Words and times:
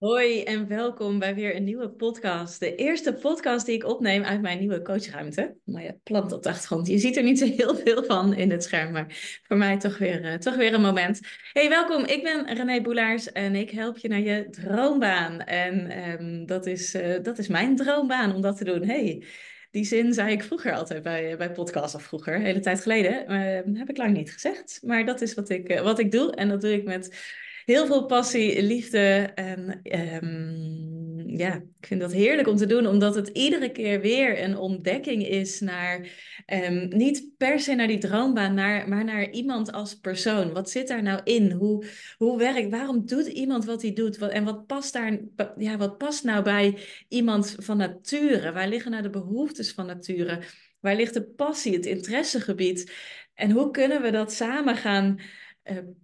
Hoi 0.00 0.42
en 0.42 0.68
welkom 0.68 1.18
bij 1.18 1.34
weer 1.34 1.56
een 1.56 1.64
nieuwe 1.64 1.90
podcast. 1.90 2.60
De 2.60 2.74
eerste 2.74 3.12
podcast 3.12 3.66
die 3.66 3.74
ik 3.74 3.86
opneem 3.86 4.22
uit 4.22 4.40
mijn 4.40 4.58
nieuwe 4.58 4.82
coachruimte. 4.82 5.56
Mooie 5.64 5.98
plant 6.02 6.32
op 6.32 6.42
de 6.42 6.48
achtergrond. 6.48 6.86
Je 6.86 6.98
ziet 6.98 7.16
er 7.16 7.22
niet 7.22 7.38
zo 7.38 7.46
heel 7.46 7.76
veel 7.76 8.04
van 8.04 8.34
in 8.34 8.50
het 8.50 8.62
scherm, 8.62 8.92
maar 8.92 9.40
voor 9.42 9.56
mij 9.56 9.78
toch 9.78 9.98
weer, 9.98 10.24
uh, 10.24 10.34
toch 10.34 10.56
weer 10.56 10.74
een 10.74 10.80
moment. 10.80 11.20
Hey, 11.52 11.68
welkom. 11.68 12.04
Ik 12.04 12.22
ben 12.22 12.54
René 12.54 12.80
Boelaars 12.80 13.32
en 13.32 13.54
ik 13.54 13.70
help 13.70 13.98
je 13.98 14.08
naar 14.08 14.20
je 14.20 14.50
droombaan. 14.50 15.40
En 15.40 15.98
um, 16.10 16.46
dat, 16.46 16.66
is, 16.66 16.94
uh, 16.94 17.22
dat 17.22 17.38
is 17.38 17.48
mijn 17.48 17.76
droombaan 17.76 18.34
om 18.34 18.40
dat 18.40 18.56
te 18.56 18.64
doen. 18.64 18.84
Hey, 18.84 19.24
die 19.70 19.84
zin 19.84 20.12
zei 20.14 20.32
ik 20.32 20.42
vroeger 20.42 20.72
altijd 20.72 21.02
bij, 21.02 21.36
bij 21.36 21.52
podcasts 21.52 21.94
of 21.94 22.02
vroeger, 22.02 22.34
een 22.34 22.44
hele 22.44 22.60
tijd 22.60 22.82
geleden. 22.82 23.32
Uh, 23.32 23.78
heb 23.78 23.90
ik 23.90 23.96
lang 23.96 24.12
niet 24.12 24.32
gezegd, 24.32 24.80
maar 24.82 25.04
dat 25.04 25.20
is 25.20 25.34
wat 25.34 25.48
ik, 25.48 25.80
wat 25.82 25.98
ik 25.98 26.10
doe. 26.10 26.34
En 26.34 26.48
dat 26.48 26.60
doe 26.60 26.72
ik 26.72 26.84
met 26.84 27.38
heel 27.70 27.86
veel 27.86 28.06
passie, 28.06 28.62
liefde. 28.62 29.32
En 29.34 29.80
um, 30.22 31.38
ja, 31.38 31.54
ik 31.54 31.86
vind 31.86 32.00
dat 32.00 32.12
heerlijk 32.12 32.48
om 32.48 32.56
te 32.56 32.66
doen, 32.66 32.86
omdat 32.86 33.14
het 33.14 33.28
iedere 33.28 33.72
keer 33.72 34.00
weer 34.00 34.42
een 34.42 34.56
ontdekking 34.56 35.26
is 35.26 35.60
naar, 35.60 36.08
um, 36.46 36.88
niet 36.88 37.30
per 37.36 37.60
se 37.60 37.74
naar 37.74 37.86
die 37.86 37.98
droombaan, 37.98 38.54
naar, 38.54 38.88
maar 38.88 39.04
naar 39.04 39.30
iemand 39.30 39.72
als 39.72 39.94
persoon. 39.94 40.52
Wat 40.52 40.70
zit 40.70 40.88
daar 40.88 41.02
nou 41.02 41.20
in? 41.24 41.50
Hoe, 41.50 41.84
hoe 42.16 42.38
werkt, 42.38 42.70
waarom 42.70 43.06
doet 43.06 43.26
iemand 43.26 43.64
wat 43.64 43.82
hij 43.82 43.92
doet? 43.92 44.18
Wat, 44.18 44.30
en 44.30 44.44
wat 44.44 44.66
past, 44.66 44.92
daar, 44.92 45.18
ja, 45.56 45.76
wat 45.76 45.98
past 45.98 46.24
nou 46.24 46.42
bij 46.42 46.78
iemand 47.08 47.54
van 47.58 47.76
nature? 47.76 48.52
Waar 48.52 48.68
liggen 48.68 48.90
nou 48.90 49.02
de 49.02 49.10
behoeftes 49.10 49.72
van 49.72 49.86
nature? 49.86 50.40
Waar 50.80 50.96
ligt 50.96 51.14
de 51.14 51.22
passie, 51.24 51.74
het 51.74 51.86
interessegebied? 51.86 52.92
En 53.34 53.50
hoe 53.50 53.70
kunnen 53.70 54.02
we 54.02 54.10
dat 54.10 54.32
samen 54.32 54.76
gaan 54.76 55.20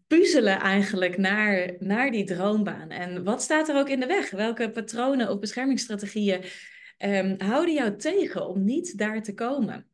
puzzelen 0.07 0.61
eigenlijk 0.61 1.17
naar, 1.17 1.75
naar 1.79 2.11
die 2.11 2.25
droombaan. 2.25 2.91
En 2.91 3.25
wat 3.25 3.43
staat 3.43 3.69
er 3.69 3.77
ook 3.77 3.89
in 3.89 4.01
de 4.01 4.07
weg? 4.07 4.31
Welke 4.31 4.71
patronen 4.71 5.31
of 5.31 5.39
beschermingsstrategieën 5.39 6.45
um, 6.99 7.35
houden 7.39 7.75
jou 7.75 7.97
tegen 7.97 8.49
om 8.49 8.65
niet 8.65 8.99
daar 8.99 9.23
te 9.23 9.35
komen? 9.35 9.87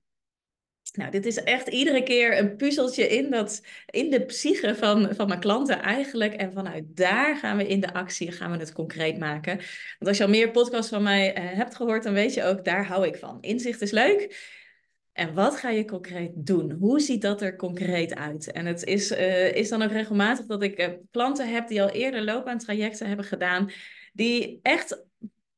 Nou, 0.92 1.10
dit 1.10 1.26
is 1.26 1.36
echt 1.36 1.68
iedere 1.68 2.02
keer 2.02 2.38
een 2.38 2.56
puzzeltje 2.56 3.08
in, 3.08 3.30
dat, 3.30 3.62
in 3.86 4.10
de 4.10 4.24
psyche 4.24 4.74
van, 4.74 5.14
van 5.14 5.28
mijn 5.28 5.40
klanten 5.40 5.82
eigenlijk. 5.82 6.34
En 6.34 6.52
vanuit 6.52 6.84
daar 6.96 7.36
gaan 7.36 7.56
we 7.56 7.66
in 7.66 7.80
de 7.80 7.92
actie, 7.92 8.32
gaan 8.32 8.50
we 8.50 8.58
het 8.58 8.72
concreet 8.72 9.18
maken. 9.18 9.56
Want 9.56 10.06
als 10.06 10.16
je 10.16 10.24
al 10.24 10.30
meer 10.30 10.50
podcasts 10.50 10.90
van 10.90 11.02
mij 11.02 11.38
uh, 11.38 11.56
hebt 11.56 11.74
gehoord, 11.74 12.02
dan 12.02 12.12
weet 12.12 12.34
je 12.34 12.44
ook, 12.44 12.64
daar 12.64 12.86
hou 12.86 13.06
ik 13.06 13.16
van. 13.16 13.38
Inzicht 13.40 13.80
is 13.80 13.90
leuk. 13.90 14.50
En 15.12 15.34
wat 15.34 15.56
ga 15.56 15.70
je 15.70 15.84
concreet 15.84 16.30
doen? 16.34 16.70
Hoe 16.70 17.00
ziet 17.00 17.22
dat 17.22 17.42
er 17.42 17.56
concreet 17.56 18.14
uit? 18.14 18.52
En 18.52 18.66
het 18.66 18.84
is, 18.84 19.12
uh, 19.12 19.54
is 19.54 19.68
dan 19.68 19.82
ook 19.82 19.90
regelmatig 19.90 20.46
dat 20.46 20.62
ik 20.62 20.80
uh, 20.80 20.88
klanten 21.10 21.52
heb 21.52 21.68
die 21.68 21.82
al 21.82 21.88
eerder 21.88 22.24
loopbaantrajecten 22.24 23.06
hebben 23.06 23.24
gedaan, 23.24 23.70
die 24.12 24.58
echt 24.62 25.04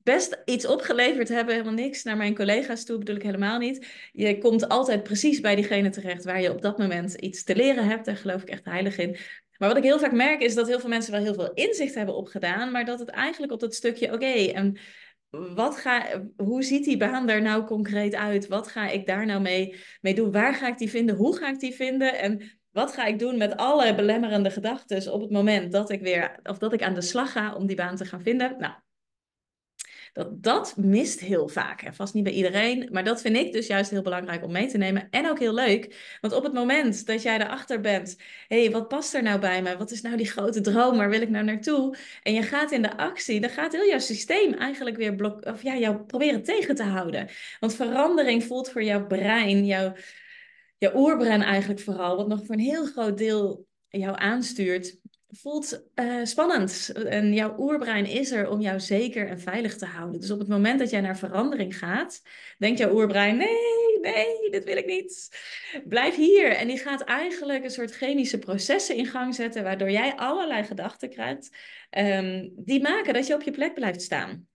best 0.03 0.43
iets 0.45 0.67
opgeleverd 0.67 1.29
hebben, 1.29 1.55
helemaal 1.55 1.75
niks 1.75 2.03
naar 2.03 2.17
mijn 2.17 2.35
collega's 2.35 2.85
toe, 2.85 2.99
bedoel 2.99 3.17
ik 3.17 3.23
helemaal 3.23 3.59
niet. 3.59 3.87
Je 4.13 4.39
komt 4.39 4.69
altijd 4.69 5.03
precies 5.03 5.41
bij 5.41 5.55
diegene 5.55 5.91
terecht 5.91 6.25
waar 6.25 6.41
je 6.41 6.53
op 6.53 6.63
dat 6.63 6.79
moment 6.79 7.15
iets 7.15 7.45
te 7.45 7.57
leren 7.57 7.87
hebt, 7.87 8.05
daar 8.05 8.17
geloof 8.17 8.43
ik 8.43 8.49
echt 8.49 8.65
heilig 8.65 8.99
in. 8.99 9.17
Maar 9.59 9.69
wat 9.69 9.79
ik 9.79 9.85
heel 9.85 9.99
vaak 9.99 10.13
merk 10.13 10.41
is 10.41 10.55
dat 10.55 10.67
heel 10.67 10.81
veel 10.81 10.89
mensen 10.89 11.13
wel 11.13 11.23
heel 11.23 11.35
veel 11.35 11.53
inzicht 11.53 11.95
hebben 11.95 12.15
opgedaan, 12.15 12.71
maar 12.71 12.85
dat 12.85 12.99
het 12.99 13.09
eigenlijk 13.09 13.53
op 13.53 13.61
dat 13.61 13.75
stukje, 13.75 14.13
oké, 14.13 14.33
en 14.53 14.79
wat 15.55 15.77
ga, 15.77 16.23
hoe 16.37 16.63
ziet 16.63 16.85
die 16.85 16.97
baan 16.97 17.29
er 17.29 17.43
nou 17.43 17.65
concreet 17.65 18.15
uit? 18.15 18.49
Wat 18.49 18.69
ga 18.69 18.89
ik 18.89 19.07
daar 19.07 19.27
nou 19.27 19.41
mee, 19.41 19.75
mee 20.01 20.15
doen? 20.15 20.33
Waar 20.33 20.55
ga 20.55 20.69
ik 20.69 20.79
die 20.79 20.91
vinden? 20.91 21.17
Hoe 21.17 21.37
ga 21.37 21.49
ik 21.49 21.61
die 21.61 21.75
vinden? 21.75 22.19
En 22.19 22.43
wat 22.71 22.93
ga 22.93 23.05
ik 23.05 23.19
doen 23.19 23.39
met 23.39 23.57
alle 23.57 23.95
belemmerende 23.95 24.51
gedachten 24.51 25.13
op 25.13 25.21
het 25.21 25.31
moment 25.31 25.73
dat 25.73 25.91
ik 25.91 26.01
weer, 26.01 26.39
of 26.43 26.59
dat 26.59 26.73
ik 26.73 26.83
aan 26.83 26.95
de 26.95 27.03
slag 27.03 27.33
ga 27.33 27.55
om 27.55 27.67
die 27.67 27.77
baan 27.77 27.97
te 27.97 28.05
gaan 28.05 28.23
vinden? 28.23 28.57
Nou, 28.59 28.75
dat, 30.15 30.43
dat 30.43 30.77
mist 30.77 31.21
heel 31.21 31.49
vaak. 31.49 31.83
En 31.83 31.95
vast 31.95 32.15
niet 32.15 32.25
bij 32.25 32.33
iedereen. 32.33 32.89
Maar 32.93 33.05
dat 33.05 33.21
vind 33.21 33.37
ik 33.37 33.53
dus 33.53 33.67
juist 33.67 33.91
heel 33.91 34.03
belangrijk 34.03 34.45
om 34.45 34.53
mee 34.53 34.67
te 34.67 34.79
nemen. 34.79 35.09
En 35.11 35.29
ook 35.29 35.39
heel 35.39 35.55
leuk. 35.55 36.17
Want 36.21 36.35
op 36.35 36.43
het 36.43 36.53
moment 36.53 37.07
dat 37.07 37.23
jij 37.23 37.41
erachter 37.41 37.81
bent. 37.81 38.17
Hé, 38.49 38.63
hey, 38.63 38.71
wat 38.71 38.89
past 38.89 39.15
er 39.15 39.23
nou 39.23 39.41
bij 39.41 39.63
me? 39.63 39.77
Wat 39.77 39.91
is 39.91 40.01
nou 40.01 40.17
die 40.17 40.31
grote 40.31 40.61
droom? 40.61 40.97
Waar 40.97 41.11
wil 41.11 41.21
ik 41.21 41.29
nou 41.29 41.45
naartoe? 41.45 41.97
En 42.23 42.35
je 42.35 42.43
gaat 42.43 42.73
in 42.73 42.83
de 42.83 42.97
actie. 42.97 43.41
Dan 43.41 43.51
gaat 43.51 43.73
heel 43.73 43.87
jouw 43.89 43.99
systeem 43.99 44.53
eigenlijk 44.53 44.97
weer 44.97 45.15
blok 45.15 45.47
of 45.47 45.63
ja, 45.63 45.77
jou 45.77 45.97
proberen 45.97 46.43
tegen 46.43 46.75
te 46.75 46.83
houden. 46.83 47.29
Want 47.61 47.75
verandering 47.75 48.45
voelt 48.45 48.71
voor 48.71 48.83
jouw 48.83 49.07
brein, 49.07 49.67
jouw, 49.67 49.93
jouw 50.79 50.93
oerbrein 50.95 51.43
eigenlijk 51.43 51.81
vooral. 51.81 52.17
Wat 52.17 52.29
nog 52.29 52.47
voor 52.47 52.55
een 52.55 52.61
heel 52.61 52.87
groot 52.87 53.19
deel 53.19 53.67
jou 53.89 54.15
aanstuurt 54.19 54.99
voelt 55.37 55.85
uh, 55.95 56.25
spannend. 56.25 56.93
En 56.93 57.33
jouw 57.33 57.55
oerbrein 57.59 58.07
is 58.07 58.31
er 58.31 58.49
om 58.49 58.61
jou 58.61 58.81
zeker 58.81 59.29
en 59.29 59.41
veilig 59.41 59.77
te 59.77 59.87
houden. 59.87 60.21
Dus 60.21 60.31
op 60.31 60.39
het 60.39 60.49
moment 60.49 60.79
dat 60.79 60.91
jij 60.91 61.01
naar 61.01 61.19
verandering 61.19 61.79
gaat, 61.79 62.23
denkt 62.59 62.79
jouw 62.79 62.95
oerbrein: 62.95 63.37
nee, 63.37 64.01
nee, 64.01 64.51
dit 64.51 64.65
wil 64.65 64.77
ik 64.77 64.87
niet. 64.87 65.29
Blijf 65.85 66.15
hier. 66.17 66.49
En 66.49 66.67
die 66.67 66.79
gaat 66.79 67.01
eigenlijk 67.01 67.65
een 67.65 67.71
soort 67.71 67.97
chemische 67.97 68.39
processen 68.39 68.97
in 68.97 69.07
gang 69.07 69.35
zetten, 69.35 69.63
waardoor 69.63 69.91
jij 69.91 70.15
allerlei 70.17 70.65
gedachten 70.65 71.11
krijgt, 71.11 71.57
um, 71.99 72.53
die 72.57 72.83
maken 72.83 73.15
dat 73.15 73.27
je 73.27 73.35
op 73.35 73.43
je 73.43 73.51
plek 73.51 73.75
blijft 73.75 74.03
staan. 74.03 74.49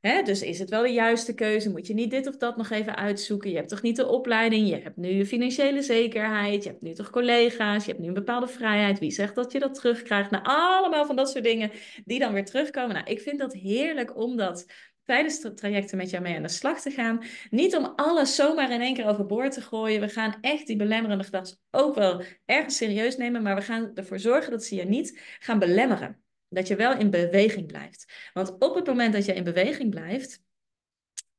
Hè? 0.00 0.22
Dus 0.22 0.42
is 0.42 0.58
het 0.58 0.70
wel 0.70 0.82
de 0.82 0.88
juiste 0.88 1.34
keuze? 1.34 1.70
Moet 1.70 1.86
je 1.86 1.94
niet 1.94 2.10
dit 2.10 2.26
of 2.26 2.36
dat 2.36 2.56
nog 2.56 2.70
even 2.70 2.96
uitzoeken? 2.96 3.50
Je 3.50 3.56
hebt 3.56 3.68
toch 3.68 3.82
niet 3.82 3.96
de 3.96 4.06
opleiding? 4.06 4.68
Je 4.68 4.76
hebt 4.76 4.96
nu 4.96 5.08
je 5.08 5.26
financiële 5.26 5.82
zekerheid. 5.82 6.62
Je 6.62 6.68
hebt 6.68 6.82
nu 6.82 6.92
toch 6.92 7.10
collega's? 7.10 7.84
Je 7.84 7.90
hebt 7.90 8.02
nu 8.02 8.08
een 8.08 8.14
bepaalde 8.14 8.48
vrijheid. 8.48 8.98
Wie 8.98 9.10
zegt 9.10 9.34
dat 9.34 9.52
je 9.52 9.58
dat 9.58 9.74
terugkrijgt? 9.74 10.30
Nou, 10.30 10.44
allemaal 10.46 11.06
van 11.06 11.16
dat 11.16 11.30
soort 11.30 11.44
dingen 11.44 11.70
die 12.04 12.18
dan 12.18 12.32
weer 12.32 12.44
terugkomen. 12.44 12.94
Nou, 12.94 13.10
ik 13.10 13.20
vind 13.20 13.38
dat 13.38 13.52
heerlijk 13.52 14.16
om 14.16 14.36
dat 14.36 14.66
tijdens 15.04 15.40
de 15.40 15.54
trajecten 15.54 15.96
met 15.96 16.10
jou 16.10 16.22
mee 16.22 16.36
aan 16.36 16.42
de 16.42 16.48
slag 16.48 16.80
te 16.80 16.90
gaan. 16.90 17.22
Niet 17.50 17.76
om 17.76 17.92
alles 17.96 18.34
zomaar 18.34 18.70
in 18.70 18.80
één 18.80 18.94
keer 18.94 19.06
overboord 19.06 19.52
te 19.52 19.60
gooien. 19.60 20.00
We 20.00 20.08
gaan 20.08 20.36
echt 20.40 20.66
die 20.66 20.76
belemmerende 20.76 21.24
gedachten 21.24 21.58
ook 21.70 21.94
wel 21.94 22.22
ergens 22.46 22.76
serieus 22.76 23.16
nemen, 23.16 23.42
maar 23.42 23.54
we 23.54 23.62
gaan 23.62 23.90
ervoor 23.94 24.18
zorgen 24.18 24.50
dat 24.50 24.64
ze 24.64 24.74
je 24.74 24.84
niet 24.84 25.20
gaan 25.38 25.58
belemmeren. 25.58 26.22
Dat 26.52 26.68
je 26.68 26.76
wel 26.76 26.98
in 26.98 27.10
beweging 27.10 27.66
blijft. 27.66 28.30
Want 28.32 28.56
op 28.58 28.74
het 28.74 28.86
moment 28.86 29.12
dat 29.12 29.24
je 29.24 29.34
in 29.34 29.44
beweging 29.44 29.90
blijft, 29.90 30.42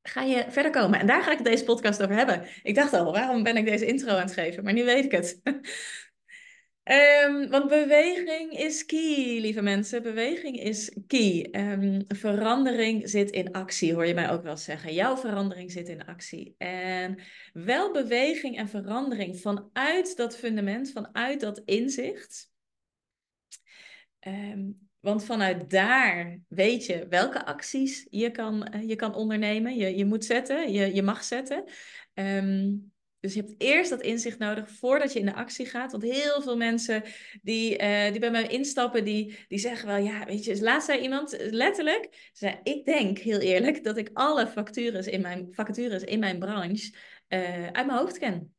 ga 0.02 0.22
je 0.22 0.44
verder 0.48 0.72
komen. 0.72 1.00
En 1.00 1.06
daar 1.06 1.22
ga 1.22 1.32
ik 1.32 1.44
deze 1.44 1.64
podcast 1.64 2.02
over 2.02 2.16
hebben. 2.16 2.46
Ik 2.62 2.74
dacht 2.74 2.92
al, 2.92 3.12
waarom 3.12 3.42
ben 3.42 3.56
ik 3.56 3.64
deze 3.64 3.86
intro 3.86 4.08
aan 4.08 4.20
het 4.20 4.32
geven? 4.32 4.64
Maar 4.64 4.72
nu 4.72 4.84
weet 4.84 5.04
ik 5.04 5.12
het. 5.12 5.40
um, 5.44 5.60
want 7.50 7.68
beweging 7.68 8.58
is 8.58 8.84
key, 8.84 9.38
lieve 9.40 9.62
mensen. 9.62 10.02
Beweging 10.02 10.60
is 10.60 10.96
key. 11.06 11.48
Um, 11.52 12.04
verandering 12.08 13.08
zit 13.08 13.30
in 13.30 13.52
actie, 13.52 13.94
hoor 13.94 14.06
je 14.06 14.14
mij 14.14 14.30
ook 14.30 14.42
wel 14.42 14.56
zeggen. 14.56 14.94
Jouw 14.94 15.16
verandering 15.16 15.72
zit 15.72 15.88
in 15.88 16.04
actie. 16.04 16.54
En 16.58 17.18
wel 17.52 17.92
beweging 17.92 18.56
en 18.56 18.68
verandering 18.68 19.40
vanuit 19.40 20.16
dat 20.16 20.36
fundament, 20.36 20.90
vanuit 20.90 21.40
dat 21.40 21.62
inzicht. 21.64 22.50
Um, 24.26 24.90
want 25.02 25.24
vanuit 25.24 25.70
daar 25.70 26.38
weet 26.48 26.86
je 26.86 27.06
welke 27.08 27.44
acties 27.44 28.06
je 28.10 28.30
kan, 28.30 28.64
eh, 28.64 28.88
je 28.88 28.96
kan 28.96 29.14
ondernemen. 29.14 29.76
Je, 29.76 29.96
je 29.96 30.04
moet 30.04 30.24
zetten, 30.24 30.72
je, 30.72 30.94
je 30.94 31.02
mag 31.02 31.24
zetten. 31.24 31.64
Um, 32.14 32.92
dus 33.20 33.34
je 33.34 33.40
hebt 33.40 33.54
eerst 33.58 33.90
dat 33.90 34.02
inzicht 34.02 34.38
nodig 34.38 34.70
voordat 34.70 35.12
je 35.12 35.18
in 35.18 35.26
de 35.26 35.34
actie 35.34 35.66
gaat. 35.66 35.90
Want 35.92 36.02
heel 36.02 36.42
veel 36.42 36.56
mensen 36.56 37.02
die, 37.42 37.82
uh, 37.82 38.10
die 38.10 38.20
bij 38.20 38.30
mij 38.30 38.46
instappen, 38.46 39.04
die, 39.04 39.38
die 39.48 39.58
zeggen 39.58 39.86
wel, 39.86 39.96
ja, 39.96 40.24
weet 40.24 40.44
je, 40.44 40.62
laatst 40.62 40.86
zei 40.86 41.00
iemand 41.00 41.36
letterlijk, 41.38 42.30
zei, 42.32 42.60
ik 42.62 42.84
denk 42.84 43.18
heel 43.18 43.38
eerlijk 43.38 43.84
dat 43.84 43.96
ik 43.96 44.10
alle 44.12 44.48
vacatures 44.48 45.06
in 45.06 45.20
mijn, 45.20 45.48
vacatures 45.50 46.02
in 46.02 46.18
mijn 46.18 46.38
branche 46.38 46.94
uh, 47.28 47.66
uit 47.66 47.86
mijn 47.86 47.98
hoofd 47.98 48.18
ken. 48.18 48.54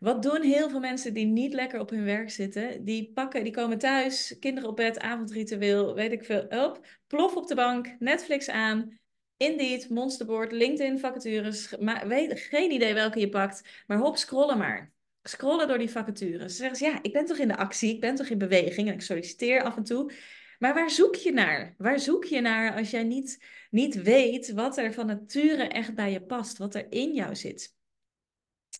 Wat 0.00 0.22
doen 0.22 0.42
heel 0.42 0.70
veel 0.70 0.80
mensen 0.80 1.14
die 1.14 1.26
niet 1.26 1.52
lekker 1.52 1.80
op 1.80 1.90
hun 1.90 2.04
werk 2.04 2.30
zitten? 2.30 2.84
Die 2.84 3.12
pakken, 3.12 3.44
die 3.44 3.52
komen 3.52 3.78
thuis, 3.78 4.36
kinderen 4.38 4.68
op 4.68 4.76
bed, 4.76 4.98
avondritueel, 4.98 5.94
weet 5.94 6.12
ik 6.12 6.24
veel, 6.24 6.46
op, 6.48 6.86
plof 7.06 7.36
op 7.36 7.46
de 7.46 7.54
bank, 7.54 7.96
Netflix 7.98 8.48
aan, 8.48 8.98
Indeed, 9.36 9.88
Monsterboard, 9.88 10.52
LinkedIn 10.52 10.98
vacatures, 10.98 11.76
maar 11.76 12.08
weet 12.08 12.40
geen 12.40 12.70
idee 12.70 12.94
welke 12.94 13.20
je 13.20 13.28
pakt, 13.28 13.84
maar 13.86 13.98
hop, 13.98 14.16
scrollen 14.16 14.58
maar. 14.58 14.92
Scrollen 15.22 15.68
door 15.68 15.78
die 15.78 15.90
vacatures. 15.90 16.52
Ze 16.52 16.58
zeggen 16.58 16.76
ze, 16.76 16.84
ja, 16.84 16.98
ik 17.02 17.12
ben 17.12 17.24
toch 17.24 17.38
in 17.38 17.48
de 17.48 17.56
actie, 17.56 17.94
ik 17.94 18.00
ben 18.00 18.14
toch 18.14 18.28
in 18.28 18.38
beweging 18.38 18.88
en 18.88 18.94
ik 18.94 19.00
solliciteer 19.00 19.62
af 19.62 19.76
en 19.76 19.84
toe. 19.84 20.12
Maar 20.58 20.74
waar 20.74 20.90
zoek 20.90 21.14
je 21.14 21.32
naar? 21.32 21.74
Waar 21.78 21.98
zoek 21.98 22.24
je 22.24 22.40
naar 22.40 22.76
als 22.76 22.90
jij 22.90 23.04
niet, 23.04 23.44
niet 23.70 24.02
weet 24.02 24.52
wat 24.52 24.76
er 24.76 24.92
van 24.92 25.06
nature 25.06 25.68
echt 25.68 25.94
bij 25.94 26.12
je 26.12 26.22
past, 26.22 26.58
wat 26.58 26.74
er 26.74 26.86
in 26.92 27.14
jou 27.14 27.36
zit? 27.36 27.78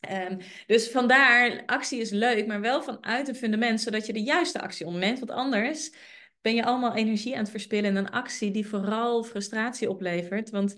Um, 0.08 0.38
dus 0.66 0.90
vandaar, 0.90 1.62
actie 1.66 2.00
is 2.00 2.10
leuk, 2.10 2.46
maar 2.46 2.60
wel 2.60 2.82
vanuit 2.82 3.28
een 3.28 3.34
fundament, 3.34 3.80
zodat 3.80 4.06
je 4.06 4.12
de 4.12 4.22
juiste 4.22 4.60
actie 4.60 4.86
onderneemt. 4.86 5.18
Want 5.18 5.30
anders 5.30 5.92
ben 6.40 6.54
je 6.54 6.64
allemaal 6.64 6.94
energie 6.94 7.34
aan 7.34 7.42
het 7.42 7.50
verspillen 7.50 7.90
in 7.90 7.96
een 7.96 8.10
actie 8.10 8.50
die 8.50 8.66
vooral 8.66 9.24
frustratie 9.24 9.90
oplevert. 9.90 10.50
Want 10.50 10.74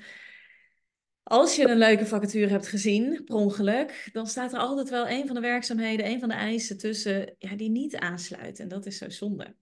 als 1.22 1.56
je 1.56 1.68
een 1.68 1.78
leuke 1.78 2.06
vacature 2.06 2.48
hebt 2.48 2.68
gezien, 2.68 3.24
per 3.24 3.34
ongeluk, 3.34 4.08
dan 4.12 4.26
staat 4.26 4.52
er 4.52 4.58
altijd 4.58 4.88
wel 4.88 5.08
een 5.08 5.26
van 5.26 5.34
de 5.34 5.40
werkzaamheden, 5.40 6.06
een 6.06 6.20
van 6.20 6.28
de 6.28 6.34
eisen 6.34 6.78
tussen 6.78 7.34
ja, 7.38 7.56
die 7.56 7.70
niet 7.70 7.96
aansluit. 7.96 8.58
En 8.58 8.68
dat 8.68 8.86
is 8.86 8.98
zo 8.98 9.08
zonde. 9.08 9.56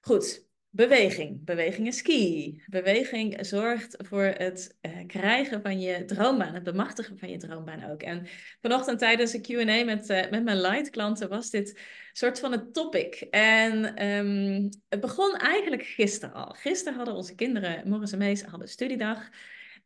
Goed, 0.00 0.49
Beweging. 0.72 1.44
Beweging 1.44 1.86
is 1.86 2.02
key. 2.02 2.62
Beweging 2.66 3.46
zorgt 3.46 3.96
voor 3.98 4.24
het 4.24 4.76
uh, 4.82 5.06
krijgen 5.06 5.62
van 5.62 5.80
je 5.80 6.04
droombaan, 6.04 6.54
het 6.54 6.62
bemachtigen 6.62 7.18
van 7.18 7.30
je 7.30 7.36
droombaan 7.36 7.90
ook. 7.90 8.02
En 8.02 8.26
vanochtend 8.60 8.98
tijdens 8.98 9.32
een 9.32 9.42
Q&A 9.42 9.84
met, 9.84 10.10
uh, 10.10 10.30
met 10.30 10.44
mijn 10.44 10.60
light 10.60 10.90
klanten 10.90 11.28
was 11.28 11.50
dit 11.50 11.80
soort 12.12 12.38
van 12.38 12.52
het 12.52 12.74
topic. 12.74 13.14
En 13.30 14.04
um, 14.06 14.68
het 14.88 15.00
begon 15.00 15.36
eigenlijk 15.36 15.82
gisteren 15.82 16.34
al. 16.34 16.52
Gisteren 16.52 16.94
hadden 16.94 17.14
onze 17.14 17.34
kinderen, 17.34 17.88
Morris 17.88 18.12
en 18.12 18.18
Mees, 18.18 18.42
hadden 18.42 18.68
studiedag. 18.68 19.28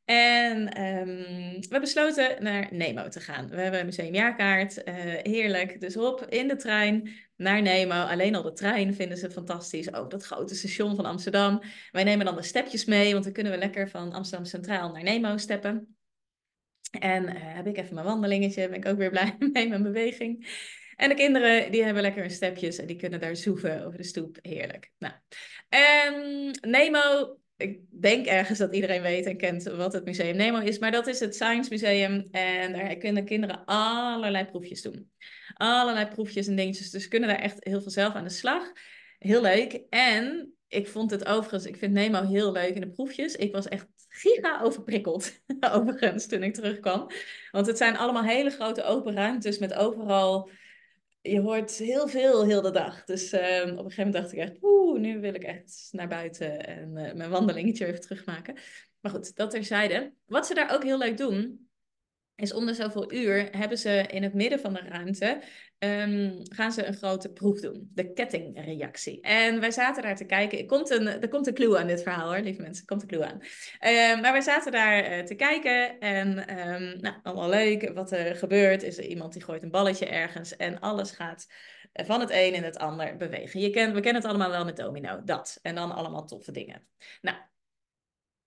En 0.05 0.83
um, 0.83 1.61
we 1.69 1.81
besloten 1.81 2.43
naar 2.43 2.69
Nemo 2.71 3.09
te 3.09 3.21
gaan. 3.21 3.49
We 3.49 3.61
hebben 3.61 3.81
een 3.81 3.87
museumjaarkaart, 3.87 4.89
uh, 4.89 4.95
heerlijk. 5.23 5.81
Dus 5.81 5.97
op 5.97 6.27
in 6.29 6.49
de 6.49 6.57
trein 6.57 7.11
naar 7.37 7.63
Nemo. 7.63 7.95
Alleen 7.95 8.35
al 8.35 8.43
de 8.43 8.53
trein 8.53 8.95
vinden 8.95 9.19
ze 9.19 9.31
fantastisch. 9.31 9.95
Ook 9.95 10.11
dat 10.11 10.25
grote 10.25 10.55
station 10.55 10.97
van 10.97 11.05
Amsterdam. 11.05 11.63
Wij 11.91 12.05
nemen 12.05 12.27
dan 12.27 12.37
de 12.37 12.43
stepjes 12.43 12.85
mee, 12.85 13.13
want 13.13 13.25
dan 13.25 13.33
kunnen 13.33 13.53
we 13.53 13.59
lekker 13.59 13.89
van 13.89 14.13
Amsterdam 14.13 14.47
Centraal 14.47 14.93
naar 14.93 15.03
Nemo 15.03 15.37
steppen. 15.37 15.97
En 16.99 17.23
uh, 17.25 17.31
heb 17.37 17.67
ik 17.67 17.77
even 17.77 17.95
mijn 17.95 18.07
wandelingetje, 18.07 18.69
ben 18.69 18.79
ik 18.79 18.87
ook 18.87 18.99
weer 18.99 19.11
blij 19.11 19.37
mee 19.53 19.69
met 19.69 19.83
beweging. 19.83 20.47
En 20.97 21.09
de 21.09 21.15
kinderen 21.15 21.73
die 21.73 21.85
hebben 21.85 22.03
lekker 22.03 22.21
hun 22.21 22.31
stepjes 22.31 22.79
en 22.79 22.87
die 22.87 22.97
kunnen 22.97 23.21
daar 23.21 23.37
zoeven 23.37 23.85
over 23.85 23.99
de 23.99 24.05
stoep. 24.05 24.39
Heerlijk. 24.43 24.93
Nou, 24.99 25.15
en 25.69 26.51
Nemo 26.61 27.39
ik 27.65 27.81
denk 27.91 28.27
ergens 28.27 28.59
dat 28.59 28.75
iedereen 28.75 29.03
weet 29.03 29.27
en 29.27 29.37
kent 29.37 29.63
wat 29.63 29.93
het 29.93 30.05
Museum 30.05 30.37
Nemo 30.37 30.59
is, 30.59 30.79
maar 30.79 30.91
dat 30.91 31.07
is 31.07 31.21
het 31.21 31.35
Science 31.35 31.71
Museum 31.71 32.29
en 32.31 32.73
daar 32.73 32.97
kunnen 32.97 33.25
kinderen 33.25 33.65
allerlei 33.65 34.45
proefjes 34.45 34.83
doen. 34.83 35.11
Allerlei 35.55 36.07
proefjes 36.07 36.47
en 36.47 36.57
dingetjes, 36.57 36.91
dus 36.91 37.09
kunnen 37.09 37.29
daar 37.29 37.39
echt 37.39 37.65
heel 37.65 37.81
veel 37.81 37.91
zelf 37.91 38.15
aan 38.15 38.25
de 38.25 38.31
slag. 38.31 38.73
Heel 39.19 39.43
leuk. 39.43 39.83
En 39.89 40.55
ik 40.69 40.89
vond 40.89 41.11
het 41.11 41.27
overigens, 41.27 41.67
ik 41.67 41.77
vind 41.77 41.93
Nemo 41.93 42.27
heel 42.27 42.53
leuk 42.53 42.75
in 42.75 42.81
de 42.81 42.91
proefjes. 42.91 43.37
Ik 43.37 43.53
was 43.53 43.69
echt 43.69 43.87
giga 44.09 44.61
overprikkeld, 44.63 45.41
overigens, 45.75 46.27
toen 46.27 46.43
ik 46.43 46.55
terugkwam. 46.55 47.07
Want 47.51 47.67
het 47.67 47.77
zijn 47.77 47.97
allemaal 47.97 48.25
hele 48.25 48.51
grote 48.51 48.83
open 48.83 49.15
ruimtes 49.15 49.59
met 49.59 49.75
overal 49.75 50.51
je 51.31 51.41
hoort 51.41 51.77
heel 51.77 52.09
veel 52.09 52.45
heel 52.45 52.63
de 52.63 52.71
dag. 52.71 53.05
Dus 53.05 53.33
ehm, 53.33 53.71
op 53.71 53.85
een 53.85 53.91
gegeven 53.91 54.05
moment 54.05 54.23
dacht 54.23 54.33
ik 54.33 54.39
echt, 54.39 54.63
oeh, 54.63 55.01
nu 55.01 55.21
wil 55.21 55.35
ik 55.35 55.43
echt 55.43 55.89
naar 55.91 56.09
buiten 56.09 56.67
en 56.67 56.89
uh, 56.89 57.13
mijn 57.13 57.31
wandelingetje 57.31 57.87
even 57.87 58.01
terugmaken. 58.01 58.55
Maar 59.01 59.13
goed, 59.13 59.37
dat 59.37 59.51
terzijde. 59.51 60.13
Wat 60.27 60.47
ze 60.47 60.55
daar 60.55 60.75
ook 60.75 60.83
heel 60.83 60.99
leuk 60.99 61.17
doen, 61.17 61.64
is 62.37 62.53
om 62.53 62.67
de 62.67 62.75
zoveel 62.75 63.13
uur 63.13 63.49
hebben 63.51 63.79
ze 63.79 64.05
in 64.07 64.23
het 64.23 64.35
midden 64.35 64.61
van 64.61 64.73
de 64.73 64.81
ruimte 64.81 65.43
um, 65.79 66.41
gaan 66.43 66.73
ze 66.73 66.85
een 66.85 66.95
grote 66.95 67.33
proef 67.33 67.61
doen. 67.61 67.91
De 67.95 68.13
kettingreactie. 68.13 69.21
En 69.21 69.61
wij 69.61 69.71
zaten 69.71 70.03
daar 70.03 70.17
te 70.17 70.25
kijken. 70.25 70.59
Er 70.59 70.67
komt 70.67 70.91
een, 70.91 71.07
er 71.07 71.29
komt 71.29 71.47
een 71.47 71.55
clue 71.55 71.79
aan 71.79 71.87
dit 71.87 72.03
verhaal 72.03 72.29
hoor, 72.35 72.43
lieve 72.43 72.63
mensen. 72.63 72.87
Komt 72.87 73.03
een 73.03 73.09
clue 73.09 73.25
aan. 73.25 73.41
Um, 74.15 74.21
maar 74.21 74.33
wij 74.33 74.41
zaten 74.41 74.73
daar 74.73 75.19
uh, 75.19 75.25
te 75.25 75.35
kijken. 75.35 75.99
En 75.99 76.59
um, 76.59 77.01
nou, 77.01 77.15
allemaal 77.23 77.49
leuk. 77.49 77.91
Wat 77.95 78.13
er 78.13 78.37
gebeurt 78.37 78.83
is 78.83 78.99
er 78.99 79.05
iemand 79.05 79.33
die 79.33 79.43
gooit 79.43 79.63
een 79.63 79.71
balletje 79.71 80.07
ergens. 80.07 80.57
En 80.57 80.81
alles 80.81 81.11
gaat 81.11 81.47
van 81.93 82.21
het 82.21 82.31
een 82.31 82.55
in 82.55 82.65
het 82.65 82.79
ander 82.79 83.17
bewegen. 83.17 83.61
Je 83.61 83.71
kent, 83.71 83.95
we 83.95 84.01
kennen 84.01 84.23
het 84.23 84.31
allemaal 84.31 84.51
wel 84.51 84.65
met 84.65 84.77
domino. 84.77 85.23
Dat. 85.25 85.59
En 85.63 85.75
dan 85.75 85.93
allemaal 85.93 86.27
toffe 86.27 86.53
dingen. 86.53 86.87
Nou. 87.21 87.37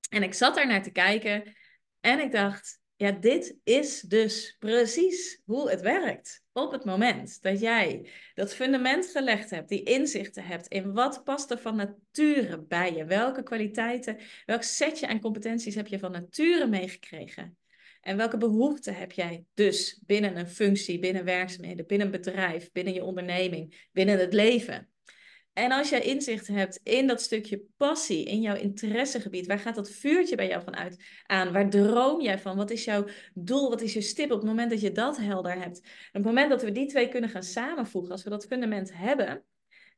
En 0.10 0.24
ik 0.24 0.34
zat 0.34 0.56
daar 0.56 0.68
naar 0.68 0.84
te 0.84 0.92
kijken. 0.92 1.56
En 2.00 2.20
ik 2.20 2.32
dacht, 2.32 2.80
ja, 2.98 3.12
dit 3.12 3.58
is 3.64 4.02
dus 4.02 4.56
precies 4.60 5.42
hoe 5.46 5.70
het 5.70 5.82
werkt. 5.82 6.44
Op 6.54 6.72
het 6.72 6.86
moment 6.86 7.42
dat 7.42 7.60
jij 7.60 8.10
dat 8.34 8.54
fundament 8.54 9.06
gelegd 9.06 9.50
hebt, 9.50 9.70
die 9.70 9.84
inzichten 9.84 10.44
hebt 10.44 10.68
in 10.68 10.94
wat 10.94 11.24
past 11.24 11.52
er 11.52 11.58
van 11.58 11.76
nature 11.76 12.62
bij 12.62 12.94
je, 12.94 13.06
welke 13.06 13.44
kwaliteiten, 13.44 14.18
welk 14.46 14.64
setje 14.64 15.08
aan 15.08 15.20
competenties 15.20 15.76
heb 15.76 15.88
je 15.88 16.00
van 16.00 16.12
nature 16.12 16.68
meegekregen. 16.68 17.58
En 18.02 18.18
welke 18.18 18.38
behoeften 18.38 18.96
heb 18.96 19.12
jij 19.12 19.44
dus 19.54 20.02
binnen 20.06 20.38
een 20.38 20.50
functie, 20.50 21.00
binnen 21.00 21.26
werkzaamheden, 21.26 21.86
binnen 21.86 22.08
een 22.08 22.22
bedrijf, 22.22 22.72
binnen 22.72 22.94
je 22.94 23.04
onderneming, 23.04 23.88
binnen 23.92 24.20
het 24.20 24.34
leven? 24.34 24.90
En 25.58 25.72
als 25.72 25.90
jij 25.90 26.02
inzicht 26.02 26.48
hebt 26.48 26.80
in 26.84 27.08
dat 27.08 27.22
stukje 27.22 27.64
passie, 27.78 28.26
in 28.26 28.42
jouw 28.42 28.56
interessegebied, 28.56 29.48
waar 29.48 29.60
gaat 29.60 29.76
dat 29.76 29.92
vuurtje 29.92 30.36
bij 30.36 30.48
jou 30.48 30.64
van 30.64 30.76
uit 30.76 31.04
aan? 31.26 31.52
Waar 31.52 31.70
droom 31.70 32.22
jij 32.22 32.40
van? 32.40 32.58
Wat 32.58 32.70
is 32.70 32.84
jouw 32.84 33.06
doel? 33.34 33.70
Wat 33.70 33.82
is 33.82 33.94
je 33.94 34.02
stip? 34.02 34.32
Op 34.32 34.38
het 34.38 34.48
moment 34.48 34.70
dat 34.70 34.82
je 34.82 34.92
dat 34.92 35.18
helder 35.18 35.60
hebt, 35.60 35.78
op 35.78 35.86
het 36.12 36.24
moment 36.24 36.50
dat 36.50 36.62
we 36.62 36.72
die 36.72 36.88
twee 36.88 37.10
kunnen 37.10 37.30
gaan 37.30 37.44
samenvoegen, 37.44 38.12
als 38.12 38.24
we 38.24 38.30
dat 38.30 38.46
fundament 38.46 38.94
hebben, 38.94 39.44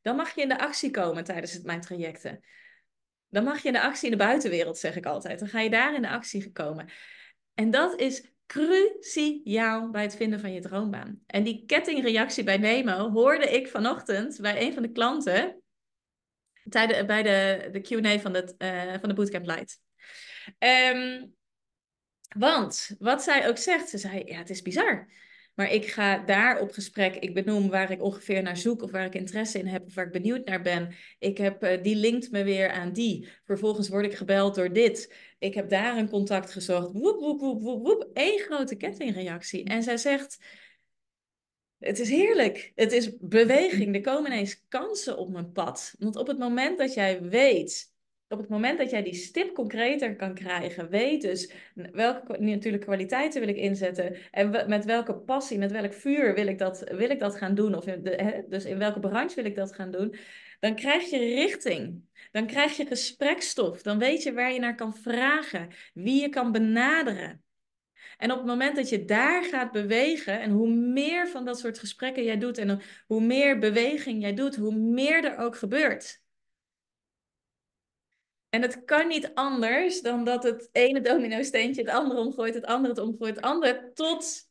dan 0.01 0.15
mag 0.15 0.35
je 0.35 0.41
in 0.41 0.49
de 0.49 0.59
actie 0.59 0.91
komen 0.91 1.23
tijdens 1.23 1.53
het, 1.53 1.63
mijn 1.63 1.81
trajecten. 1.81 2.39
Dan 3.29 3.43
mag 3.43 3.61
je 3.61 3.67
in 3.67 3.73
de 3.73 3.81
actie 3.81 4.11
in 4.11 4.17
de 4.17 4.23
buitenwereld, 4.23 4.77
zeg 4.77 4.95
ik 4.95 5.05
altijd. 5.05 5.39
Dan 5.39 5.47
ga 5.47 5.59
je 5.59 5.69
daar 5.69 5.95
in 5.95 6.01
de 6.01 6.09
actie 6.09 6.41
gekomen. 6.41 6.89
En 7.53 7.71
dat 7.71 7.99
is 7.99 8.31
cruciaal 8.49 9.89
bij 9.89 10.01
het 10.01 10.15
vinden 10.15 10.39
van 10.39 10.53
je 10.53 10.61
droombaan. 10.61 11.19
En 11.25 11.43
die 11.43 11.63
kettingreactie 11.65 12.43
bij 12.43 12.57
Nemo 12.57 13.11
hoorde 13.11 13.49
ik 13.49 13.67
vanochtend 13.67 14.37
bij 14.41 14.61
een 14.61 14.73
van 14.73 14.81
de 14.81 14.91
klanten 14.91 15.61
tijdens, 16.69 17.05
bij 17.05 17.23
de, 17.23 17.69
de 17.71 17.81
Q&A 17.81 18.19
van, 18.19 18.35
uh, 18.35 18.99
van 18.99 19.09
de 19.09 19.15
Bootcamp 19.15 19.45
Light. 19.45 19.79
Um, 20.59 21.35
want 22.37 22.95
wat 22.99 23.23
zij 23.23 23.47
ook 23.47 23.57
zegt, 23.57 23.89
ze 23.89 23.97
zei, 23.97 24.23
ja, 24.25 24.37
het 24.37 24.49
is 24.49 24.61
bizar. 24.61 25.09
Maar 25.59 25.71
ik 25.71 25.85
ga 25.87 26.17
daar 26.17 26.61
op 26.61 26.71
gesprek, 26.71 27.15
ik 27.15 27.33
benoem 27.33 27.69
waar 27.69 27.91
ik 27.91 28.03
ongeveer 28.03 28.41
naar 28.41 28.57
zoek 28.57 28.81
of 28.81 28.91
waar 28.91 29.05
ik 29.05 29.15
interesse 29.15 29.59
in 29.59 29.67
heb 29.67 29.85
of 29.85 29.93
waar 29.93 30.05
ik 30.05 30.11
benieuwd 30.11 30.45
naar 30.45 30.61
ben. 30.61 30.95
Ik 31.19 31.37
heb, 31.37 31.63
uh, 31.63 31.83
die 31.83 31.95
linkt 31.95 32.31
me 32.31 32.43
weer 32.43 32.71
aan 32.71 32.93
die. 32.93 33.29
Vervolgens 33.45 33.89
word 33.89 34.05
ik 34.05 34.15
gebeld 34.15 34.55
door 34.55 34.73
dit. 34.73 35.15
Ik 35.39 35.53
heb 35.53 35.69
daar 35.69 35.97
een 35.97 36.09
contact 36.09 36.51
gezocht. 36.51 36.91
Woep, 36.91 37.19
woep, 37.19 37.39
woep, 37.39 37.61
woep, 37.61 37.85
woep. 37.87 38.09
Eén 38.13 38.39
grote 38.39 38.75
kettingreactie. 38.75 39.63
En 39.63 39.83
zij 39.83 39.97
zegt, 39.97 40.37
het 41.77 41.99
is 41.99 42.09
heerlijk. 42.09 42.71
Het 42.75 42.91
is 42.91 43.17
beweging. 43.17 43.95
Er 43.95 44.01
komen 44.01 44.31
ineens 44.31 44.65
kansen 44.67 45.17
op 45.17 45.29
mijn 45.29 45.51
pad. 45.51 45.95
Want 45.97 46.15
op 46.15 46.27
het 46.27 46.39
moment 46.39 46.77
dat 46.77 46.93
jij 46.93 47.21
weet 47.21 47.93
op 48.29 48.39
het 48.39 48.49
moment 48.49 48.77
dat 48.77 48.89
jij 48.89 49.03
die 49.03 49.13
stip 49.13 49.53
concreter 49.53 50.15
kan 50.15 50.33
krijgen, 50.33 50.89
weet 50.89 51.21
dus 51.21 51.51
welke 51.73 52.37
natuurlijk 52.39 52.83
kwaliteiten 52.83 53.39
wil 53.39 53.49
ik 53.49 53.57
inzetten 53.57 54.15
en 54.31 54.49
met 54.67 54.85
welke 54.85 55.15
passie, 55.15 55.57
met 55.57 55.71
welk 55.71 55.93
vuur 55.93 56.33
wil 56.33 56.47
ik 56.47 56.57
dat, 56.57 56.83
wil 56.91 57.09
ik 57.09 57.19
dat 57.19 57.35
gaan 57.35 57.55
doen, 57.55 57.75
of 57.75 57.83
de, 57.83 58.45
dus 58.47 58.65
in 58.65 58.77
welke 58.77 58.99
branche 58.99 59.35
wil 59.35 59.45
ik 59.45 59.55
dat 59.55 59.73
gaan 59.73 59.91
doen, 59.91 60.15
dan 60.59 60.75
krijg 60.75 61.09
je 61.09 61.17
richting. 61.17 62.07
Dan 62.31 62.45
krijg 62.45 62.77
je 62.77 62.85
gesprekstof. 62.85 63.81
Dan 63.81 63.99
weet 63.99 64.23
je 64.23 64.33
waar 64.33 64.53
je 64.53 64.59
naar 64.59 64.75
kan 64.75 64.95
vragen, 64.95 65.69
wie 65.93 66.21
je 66.21 66.29
kan 66.29 66.51
benaderen. 66.51 67.43
En 68.17 68.31
op 68.31 68.37
het 68.37 68.47
moment 68.47 68.75
dat 68.75 68.89
je 68.89 69.05
daar 69.05 69.43
gaat 69.43 69.71
bewegen, 69.71 70.41
en 70.41 70.51
hoe 70.51 70.69
meer 70.69 71.27
van 71.27 71.45
dat 71.45 71.59
soort 71.59 71.79
gesprekken 71.79 72.23
jij 72.23 72.37
doet, 72.37 72.57
en 72.57 72.81
hoe 73.07 73.21
meer 73.21 73.59
beweging 73.59 74.21
jij 74.21 74.33
doet, 74.33 74.55
hoe 74.55 74.75
meer 74.75 75.23
er 75.25 75.37
ook 75.37 75.55
gebeurt. 75.55 76.21
En 78.49 78.61
het 78.61 78.83
kan 78.85 79.07
niet 79.07 79.31
anders 79.33 80.01
dan 80.01 80.23
dat 80.23 80.43
het 80.43 80.69
ene 80.71 81.01
domino-steentje 81.01 81.81
het 81.81 81.91
andere 81.91 82.19
omgooit, 82.19 82.53
het 82.53 82.65
andere 82.65 82.93
het 82.93 83.03
omgooit, 83.03 83.35
het 83.35 83.45
andere, 83.45 83.91
tot 83.93 84.47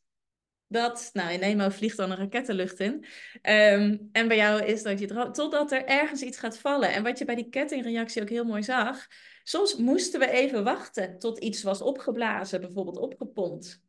dat, 0.67 1.09
nou 1.13 1.31
in 1.31 1.39
Nemo 1.39 1.69
vliegt 1.69 1.97
dan 1.97 2.11
een 2.11 2.17
raket 2.17 2.45
de 2.45 2.53
lucht 2.53 2.79
in. 2.79 2.93
Um, 3.41 4.09
en 4.11 4.27
bij 4.27 4.37
jou 4.37 4.63
is 4.63 4.83
dat 4.83 4.99
je 4.99 5.29
totdat 5.31 5.71
er 5.71 5.85
ergens 5.85 6.21
iets 6.21 6.37
gaat 6.37 6.57
vallen. 6.57 6.93
En 6.93 7.03
wat 7.03 7.17
je 7.17 7.25
bij 7.25 7.35
die 7.35 7.49
kettingreactie 7.49 8.21
ook 8.21 8.29
heel 8.29 8.45
mooi 8.45 8.63
zag, 8.63 9.07
soms 9.43 9.75
moesten 9.75 10.19
we 10.19 10.29
even 10.29 10.63
wachten 10.63 11.19
tot 11.19 11.39
iets 11.39 11.63
was 11.63 11.81
opgeblazen, 11.81 12.61
bijvoorbeeld 12.61 12.97
opgepompt. 12.97 13.81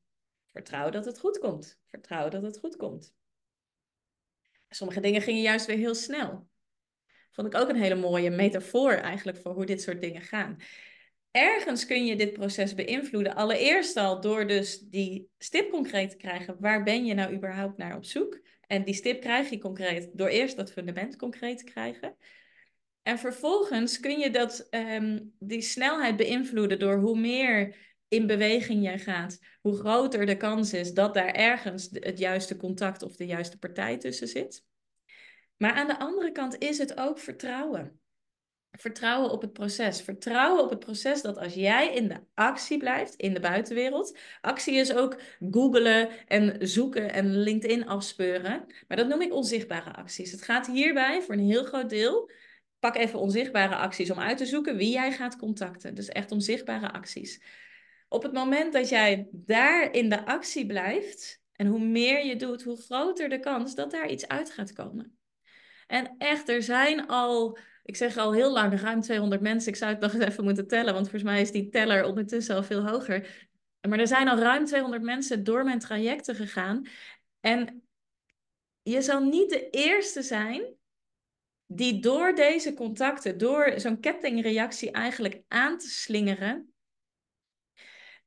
Vertrouw 0.47 0.91
dat 0.91 1.05
het 1.05 1.19
goed 1.19 1.39
komt. 1.39 1.79
Vertrouw 1.87 2.29
dat 2.29 2.43
het 2.43 2.59
goed 2.59 2.77
komt. 2.77 3.15
Sommige 4.69 5.01
dingen 5.01 5.23
gingen 5.23 5.43
juist 5.43 5.67
weer 5.67 5.77
heel 5.77 5.95
snel. 5.95 6.50
Vond 7.33 7.55
ik 7.55 7.61
ook 7.61 7.69
een 7.69 7.81
hele 7.81 7.95
mooie 7.95 8.31
metafoor 8.31 8.93
eigenlijk 8.93 9.39
voor 9.39 9.53
hoe 9.53 9.67
dit 9.67 9.83
soort 9.83 10.01
dingen 10.01 10.23
gaan. 10.23 10.57
Ergens 11.31 11.87
kun 11.87 12.07
je 12.07 12.17
dit 12.17 12.33
proces 12.33 12.75
beïnvloeden. 12.75 13.35
Allereerst 13.35 13.97
al 13.97 14.21
door 14.21 14.47
dus 14.47 14.79
die 14.79 15.29
stip 15.39 15.71
concreet 15.71 16.11
te 16.11 16.17
krijgen. 16.17 16.57
Waar 16.59 16.83
ben 16.83 17.05
je 17.05 17.15
nou 17.15 17.35
überhaupt 17.35 17.77
naar 17.77 17.97
op 17.97 18.05
zoek? 18.05 18.41
En 18.67 18.85
die 18.85 18.95
stip 18.95 19.21
krijg 19.21 19.51
je 19.51 19.59
concreet 19.59 20.11
door 20.13 20.29
eerst 20.29 20.57
dat 20.57 20.73
fundament 20.73 21.17
concreet 21.17 21.59
te 21.59 21.65
krijgen. 21.65 22.17
En 23.03 23.19
vervolgens 23.19 24.01
kun 24.01 24.19
je 24.19 24.31
dat, 24.31 24.67
um, 24.71 25.35
die 25.39 25.61
snelheid 25.61 26.17
beïnvloeden 26.17 26.79
door 26.79 26.99
hoe 26.99 27.19
meer 27.19 27.77
in 28.09 28.27
beweging 28.27 28.83
jij 28.83 28.99
gaat, 28.99 29.39
hoe 29.61 29.77
groter 29.77 30.27
de 30.27 30.37
kans 30.37 30.73
is 30.73 30.93
dat 30.93 31.15
daar 31.15 31.35
ergens 31.35 31.89
het 31.93 32.19
juiste 32.19 32.57
contact 32.57 33.03
of 33.03 33.17
de 33.17 33.27
juiste 33.27 33.59
partij 33.59 33.99
tussen 33.99 34.29
zit. 34.29 34.65
Maar 35.61 35.73
aan 35.73 35.87
de 35.87 35.99
andere 35.99 36.33
kant 36.33 36.59
is 36.59 36.79
het 36.79 36.99
ook 36.99 37.19
vertrouwen. 37.19 38.01
Vertrouwen 38.71 39.31
op 39.31 39.41
het 39.41 39.53
proces. 39.53 40.03
Vertrouwen 40.03 40.63
op 40.63 40.71
het 40.71 40.79
proces 40.79 41.23
dat 41.23 41.39
als 41.39 41.55
jij 41.55 41.95
in 41.95 42.09
de 42.09 42.21
actie 42.35 42.79
blijft, 42.79 43.15
in 43.15 43.35
de 43.35 43.41
buitenwereld. 43.41 44.19
Actie 44.41 44.75
is 44.75 44.95
ook 44.95 45.21
googelen 45.51 46.27
en 46.27 46.69
zoeken 46.69 47.13
en 47.13 47.37
LinkedIn 47.37 47.87
afspeuren. 47.87 48.67
Maar 48.89 48.97
dat 48.97 49.09
noem 49.09 49.21
ik 49.21 49.35
onzichtbare 49.35 49.93
acties. 49.93 50.31
Het 50.31 50.43
gaat 50.43 50.67
hierbij 50.67 51.23
voor 51.23 51.35
een 51.35 51.49
heel 51.49 51.65
groot 51.65 51.91
deel 51.91 52.31
pak 52.79 52.97
even 52.97 53.19
onzichtbare 53.19 53.77
acties 53.77 54.11
om 54.11 54.19
uit 54.19 54.39
te 54.39 54.47
zoeken 54.47 54.77
wie 54.77 54.93
jij 54.93 55.13
gaat 55.13 55.37
contacten. 55.37 55.95
Dus 55.95 56.09
echt 56.09 56.31
onzichtbare 56.31 56.93
acties. 56.93 57.43
Op 58.09 58.23
het 58.23 58.33
moment 58.33 58.73
dat 58.73 58.89
jij 58.89 59.29
daar 59.33 59.93
in 59.93 60.09
de 60.09 60.27
actie 60.27 60.67
blijft, 60.67 61.41
en 61.53 61.67
hoe 61.67 61.81
meer 61.81 62.25
je 62.25 62.37
doet, 62.37 62.63
hoe 62.63 62.77
groter 62.77 63.29
de 63.29 63.41
kans 63.41 63.75
dat 63.75 63.91
daar 63.91 64.11
iets 64.11 64.29
uit 64.29 64.51
gaat 64.51 64.73
komen. 64.73 65.20
En 65.91 66.15
echt, 66.19 66.49
er 66.49 66.63
zijn 66.63 67.07
al, 67.07 67.59
ik 67.83 67.97
zeg 67.97 68.17
al 68.17 68.33
heel 68.33 68.53
lang, 68.53 68.81
ruim 68.81 69.01
200 69.01 69.41
mensen. 69.41 69.71
Ik 69.73 69.79
zou 69.79 69.91
het 69.91 70.01
nog 70.01 70.15
eens 70.15 70.25
even 70.25 70.45
moeten 70.45 70.67
tellen, 70.67 70.95
want 70.95 71.09
volgens 71.09 71.31
mij 71.31 71.41
is 71.41 71.51
die 71.51 71.69
teller 71.69 72.05
ondertussen 72.05 72.55
al 72.57 72.63
veel 72.63 72.87
hoger. 72.87 73.49
Maar 73.89 73.99
er 73.99 74.07
zijn 74.07 74.29
al 74.29 74.39
ruim 74.39 74.65
200 74.65 75.03
mensen 75.03 75.45
door 75.45 75.65
mijn 75.65 75.79
trajecten 75.79 76.35
gegaan. 76.35 76.87
En 77.41 77.83
je 78.83 79.03
zal 79.03 79.21
niet 79.21 79.51
de 79.51 79.71
eerste 79.71 80.23
zijn 80.23 80.75
die 81.67 82.01
door 82.01 82.35
deze 82.35 82.75
contacten, 82.75 83.39
door 83.39 83.73
zo'n 83.77 84.01
kettingreactie 84.01 84.91
eigenlijk 84.91 85.43
aan 85.49 85.79
te 85.79 85.89
slingeren, 85.89 86.73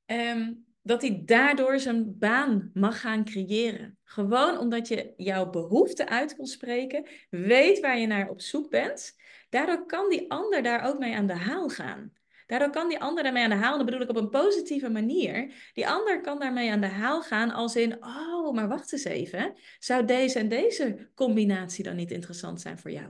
um, 0.06 0.73
dat 0.84 1.02
hij 1.02 1.22
daardoor 1.26 1.80
zijn 1.80 2.18
baan 2.18 2.70
mag 2.74 3.00
gaan 3.00 3.26
creëren. 3.26 3.98
Gewoon 4.04 4.58
omdat 4.58 4.88
je 4.88 5.14
jouw 5.18 5.50
behoefte 5.50 6.08
uit 6.08 6.36
kon 6.36 6.46
spreken, 6.46 7.08
weet 7.30 7.80
waar 7.80 8.00
je 8.00 8.08
naar 8.08 8.30
op 8.30 8.42
zoek 8.42 8.70
bent. 8.70 9.16
Daardoor 9.50 9.86
kan 9.86 10.10
die 10.10 10.32
ander 10.32 10.64
daar 10.64 10.88
ook 10.88 11.00
mee 11.00 11.16
aan 11.16 11.28
de 11.28 11.34
haal 11.34 11.70
gaan. 11.70 12.12
Daardoor 12.46 12.70
kan 12.70 12.90
die 12.90 13.00
ander 13.00 13.24
daarmee 13.24 13.44
aan 13.44 13.50
de 13.50 13.56
haal, 13.56 13.78
dat 13.78 13.86
bedoel 13.86 14.02
ik 14.02 14.10
op 14.10 14.16
een 14.16 14.30
positieve 14.30 14.90
manier. 14.90 15.54
Die 15.74 15.88
ander 15.88 16.22
kan 16.22 16.40
daarmee 16.40 16.72
aan 16.72 16.82
de 16.82 16.88
haal 16.88 17.22
gaan 17.22 17.52
als 17.52 17.76
in, 17.76 18.06
oh, 18.06 18.54
maar 18.54 18.68
wacht 18.68 18.92
eens 18.92 19.04
even. 19.04 19.54
Zou 19.80 20.06
deze 20.06 20.40
en 20.40 20.50
deze 20.50 21.10
combinatie 21.16 21.84
dan 21.84 21.96
niet 21.96 22.12
interessant 22.12 22.62
zijn 22.62 22.80
voor 22.80 22.92
jou? 22.92 23.10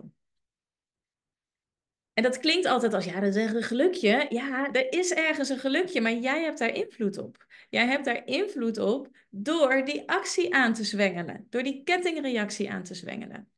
En 2.13 2.23
dat 2.23 2.39
klinkt 2.39 2.65
altijd 2.65 2.93
als, 2.93 3.05
ja, 3.05 3.19
dat 3.19 3.35
is 3.35 3.51
een 3.51 3.63
gelukje. 3.63 4.25
Ja, 4.29 4.71
er 4.71 4.93
is 4.93 5.13
ergens 5.13 5.49
een 5.49 5.59
gelukje, 5.59 6.01
maar 6.01 6.13
jij 6.13 6.43
hebt 6.43 6.59
daar 6.59 6.75
invloed 6.75 7.17
op. 7.17 7.45
Jij 7.69 7.87
hebt 7.87 8.05
daar 8.05 8.25
invloed 8.25 8.77
op 8.77 9.09
door 9.29 9.85
die 9.85 10.09
actie 10.09 10.55
aan 10.55 10.73
te 10.73 10.83
zwengelen, 10.83 11.47
door 11.49 11.63
die 11.63 11.83
kettingreactie 11.83 12.71
aan 12.71 12.83
te 12.83 12.93
zwengelen. 12.93 13.51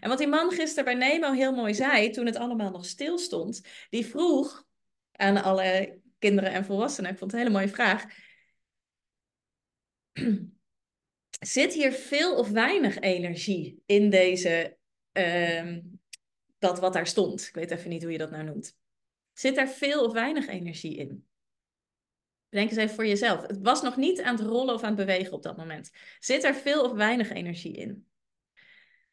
En 0.00 0.08
wat 0.08 0.18
die 0.18 0.26
man 0.26 0.50
gisteren 0.50 0.84
bij 0.84 0.94
Nemo 0.94 1.32
heel 1.32 1.54
mooi 1.54 1.74
zei, 1.74 2.10
toen 2.10 2.26
het 2.26 2.36
allemaal 2.36 2.70
nog 2.70 2.86
stil 2.86 3.18
stond, 3.18 3.62
die 3.88 4.06
vroeg 4.06 4.64
aan 5.12 5.42
alle 5.42 6.00
kinderen 6.18 6.52
en 6.52 6.64
volwassenen, 6.64 7.10
ik 7.10 7.18
vond 7.18 7.30
het 7.30 7.40
een 7.40 7.46
hele 7.46 7.58
mooie 7.58 7.74
vraag. 7.74 8.04
Zit 11.40 11.72
hier 11.72 11.92
veel 11.92 12.36
of 12.36 12.48
weinig 12.48 12.98
energie 12.98 13.82
in 13.86 14.10
deze, 14.10 14.76
uh, 15.12 15.76
dat 16.60 16.78
wat 16.78 16.92
daar 16.92 17.06
stond? 17.06 17.46
Ik 17.46 17.54
weet 17.54 17.70
even 17.70 17.90
niet 17.90 18.02
hoe 18.02 18.12
je 18.12 18.18
dat 18.18 18.30
nou 18.30 18.44
noemt. 18.44 18.76
Zit 19.32 19.56
er 19.56 19.68
veel 19.68 20.04
of 20.04 20.12
weinig 20.12 20.46
energie 20.46 20.96
in? 20.96 21.28
Denk 22.48 22.70
eens 22.70 22.78
even 22.78 22.94
voor 22.94 23.06
jezelf. 23.06 23.46
Het 23.46 23.58
was 23.62 23.82
nog 23.82 23.96
niet 23.96 24.22
aan 24.22 24.36
het 24.36 24.46
rollen 24.46 24.74
of 24.74 24.82
aan 24.82 24.96
het 24.96 25.06
bewegen 25.06 25.32
op 25.32 25.42
dat 25.42 25.56
moment. 25.56 25.90
Zit 26.18 26.44
er 26.44 26.54
veel 26.54 26.84
of 26.84 26.92
weinig 26.92 27.30
energie 27.30 27.76
in? 27.76 28.06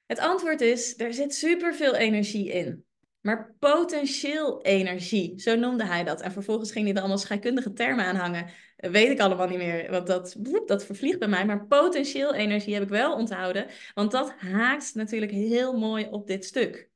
Het 0.06 0.20
antwoord 0.20 0.62
is, 0.62 1.00
er 1.00 1.14
zit 1.14 1.36
superveel 1.36 1.96
energie 1.96 2.52
in. 2.52 2.86
Maar 3.22 3.56
potentieel 3.60 4.62
energie, 4.62 5.40
zo 5.40 5.56
noemde 5.56 5.86
hij 5.86 6.04
dat. 6.04 6.22
En 6.22 6.32
vervolgens 6.32 6.72
ging 6.72 6.86
hij 6.86 6.94
er 6.94 7.00
allemaal 7.00 7.18
scheikundige 7.18 7.74
termen 7.74 8.06
aan 8.06 8.16
hangen. 8.16 8.50
weet 8.76 9.10
ik 9.10 9.20
allemaal 9.20 9.48
niet 9.48 9.58
meer, 9.58 9.92
want 9.92 10.08
dat, 10.08 10.36
dat 10.66 10.86
vervliegt 10.86 11.20
bij 11.20 11.28
mij. 11.28 11.46
Maar 11.46 11.66
potentieel 11.66 12.34
energie 12.34 12.74
heb 12.74 12.84
ik 12.84 12.90
wel 12.90 13.14
onthouden, 13.14 13.68
want 13.94 14.12
dat 14.12 14.34
haakt 14.38 14.96
natuurlijk 14.96 15.32
heel 15.32 15.78
mooi 15.78 16.08
op 16.12 16.28
dit 16.28 16.46
stuk. 16.46 16.90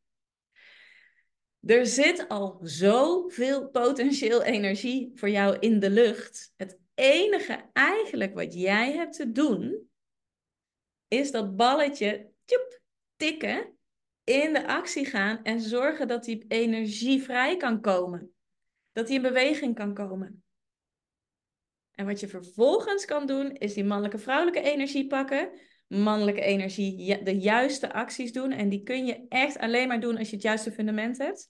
Er 1.62 1.86
zit 1.86 2.28
al 2.28 2.60
zoveel 2.64 3.70
potentieel 3.70 4.44
energie 4.44 5.12
voor 5.16 5.30
jou 5.30 5.58
in 5.60 5.80
de 5.80 5.90
lucht. 5.90 6.54
Het 6.56 6.80
enige 6.94 7.70
eigenlijk 7.74 8.34
wat 8.34 8.54
jij 8.54 8.92
hebt 8.94 9.16
te 9.16 9.32
doen, 9.32 9.90
is 11.08 11.32
dat 11.32 11.56
balletje 11.56 12.30
tikken, 13.16 13.78
in 14.24 14.54
de 14.54 14.68
actie 14.68 15.06
gaan 15.06 15.44
en 15.44 15.62
zorgen 15.62 16.08
dat 16.08 16.24
die 16.24 16.46
energie 16.48 17.24
vrij 17.24 17.58
kan 17.58 17.82
komen. 17.82 18.34
Dat 18.92 19.08
die 19.08 19.16
in 19.16 19.22
beweging 19.22 19.76
kan 19.76 19.94
komen. 19.94 20.44
En 21.92 22.06
wat 22.06 22.20
je 22.20 22.28
vervolgens 22.28 23.06
kan 23.06 23.26
doen, 23.26 23.52
is 23.52 23.74
die 23.74 23.84
mannelijke 23.84 24.18
vrouwelijke 24.18 24.62
energie 24.62 25.08
pakken. 25.08 25.60
Mannelijke 25.92 26.42
energie, 26.42 27.24
de 27.24 27.40
juiste 27.40 27.94
acties 27.94 28.32
doen. 28.32 28.52
En 28.52 28.70
die 28.70 28.84
kun 28.84 29.06
je 29.06 29.26
echt 29.30 29.58
alleen 29.58 29.88
maar 29.88 30.00
doen 30.00 30.18
als 30.18 30.30
je 30.30 30.36
het 30.36 30.44
juiste 30.44 30.72
fundament 30.72 31.18
hebt. 31.18 31.50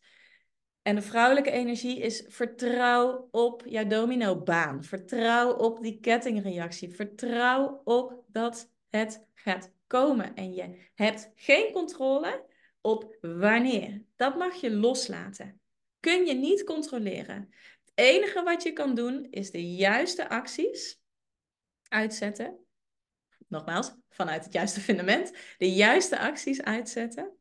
En 0.82 0.96
de 0.96 1.02
vrouwelijke 1.02 1.52
energie 1.52 2.00
is 2.00 2.26
vertrouw 2.28 3.28
op 3.32 3.64
jouw 3.66 3.88
dominobaan. 3.88 4.84
Vertrouw 4.84 5.54
op 5.54 5.82
die 5.82 6.00
kettingreactie. 6.00 6.96
Vertrouw 6.96 7.82
op 7.84 8.24
dat 8.28 8.72
het 8.90 9.26
gaat 9.34 9.74
komen. 9.88 10.36
En 10.36 10.54
je 10.54 10.90
hebt 10.94 11.32
geen 11.36 11.72
controle 11.72 12.46
op 12.82 13.18
wanneer. 13.22 14.04
Dat 14.16 14.38
mag 14.38 14.56
je 14.56 14.72
loslaten. 14.72 15.62
Kun 16.00 16.26
je 16.26 16.34
niet 16.34 16.64
controleren. 16.64 17.50
Het 17.86 17.92
enige 17.94 18.44
wat 18.44 18.64
je 18.64 18.74
kan 18.74 18.96
doen 18.96 19.28
is 19.30 19.52
de 19.52 19.76
juiste 19.76 20.30
acties 20.30 21.00
uitzetten. 21.88 22.61
Nogmaals, 23.52 23.94
vanuit 24.10 24.44
het 24.44 24.54
juiste 24.54 24.80
fundament. 24.80 25.32
De 25.58 25.74
juiste 25.74 26.20
acties 26.20 26.62
uitzetten. 26.62 27.36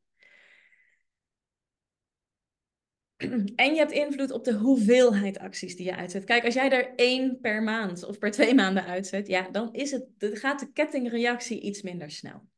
En 3.54 3.72
je 3.72 3.76
hebt 3.76 3.92
invloed 3.92 4.30
op 4.30 4.44
de 4.44 4.54
hoeveelheid 4.54 5.38
acties 5.38 5.76
die 5.76 5.86
je 5.86 5.96
uitzet. 5.96 6.24
Kijk, 6.24 6.44
als 6.44 6.54
jij 6.54 6.70
er 6.70 6.94
één 6.96 7.40
per 7.40 7.62
maand 7.62 8.04
of 8.04 8.18
per 8.18 8.30
twee 8.30 8.54
maanden 8.54 8.84
uitzet, 8.84 9.26
ja, 9.26 9.48
dan 9.50 9.72
is 9.72 9.90
het, 9.90 10.06
dan 10.18 10.36
gaat 10.36 10.60
de 10.60 10.72
kettingreactie 10.72 11.60
iets 11.60 11.82
minder 11.82 12.10
snel. 12.10 12.48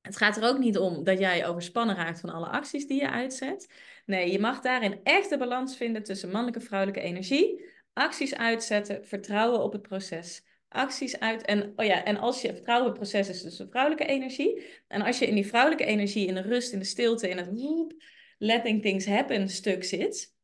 Het 0.00 0.16
gaat 0.16 0.36
er 0.36 0.48
ook 0.48 0.58
niet 0.58 0.78
om 0.78 1.04
dat 1.04 1.18
jij 1.18 1.46
overspannen 1.46 1.96
raakt 1.96 2.20
van 2.20 2.30
alle 2.30 2.48
acties 2.48 2.86
die 2.86 3.00
je 3.00 3.10
uitzet. 3.10 3.72
Nee, 4.06 4.32
je 4.32 4.38
mag 4.38 4.60
daarin 4.60 5.00
echt 5.02 5.30
de 5.30 5.38
balans 5.38 5.76
vinden 5.76 6.02
tussen 6.02 6.30
mannelijke 6.30 6.60
en 6.60 6.66
vrouwelijke 6.66 7.00
energie. 7.00 7.64
Acties 7.92 8.34
uitzetten, 8.34 9.04
vertrouwen 9.04 9.62
op 9.62 9.72
het 9.72 9.82
proces. 9.82 10.44
Acties 10.74 11.18
uit. 11.18 11.44
En, 11.44 11.72
oh 11.76 11.84
ja, 11.84 12.04
en 12.04 12.16
als 12.16 12.40
je 12.40 12.54
vertrouwen 12.54 12.90
op 12.90 12.98
het 12.98 13.10
proces 13.10 13.28
is, 13.28 13.42
dus 13.42 13.56
de 13.56 13.68
vrouwelijke 13.68 14.06
energie. 14.06 14.64
En 14.88 15.02
als 15.02 15.18
je 15.18 15.26
in 15.26 15.34
die 15.34 15.46
vrouwelijke 15.46 15.84
energie, 15.84 16.26
in 16.26 16.34
de 16.34 16.40
rust, 16.40 16.72
in 16.72 16.78
de 16.78 16.84
stilte, 16.84 17.28
in 17.28 17.36
het 17.36 17.94
letting 18.38 18.82
things 18.82 19.06
happen 19.06 19.48
stuk 19.48 19.84
zit, 19.84 20.34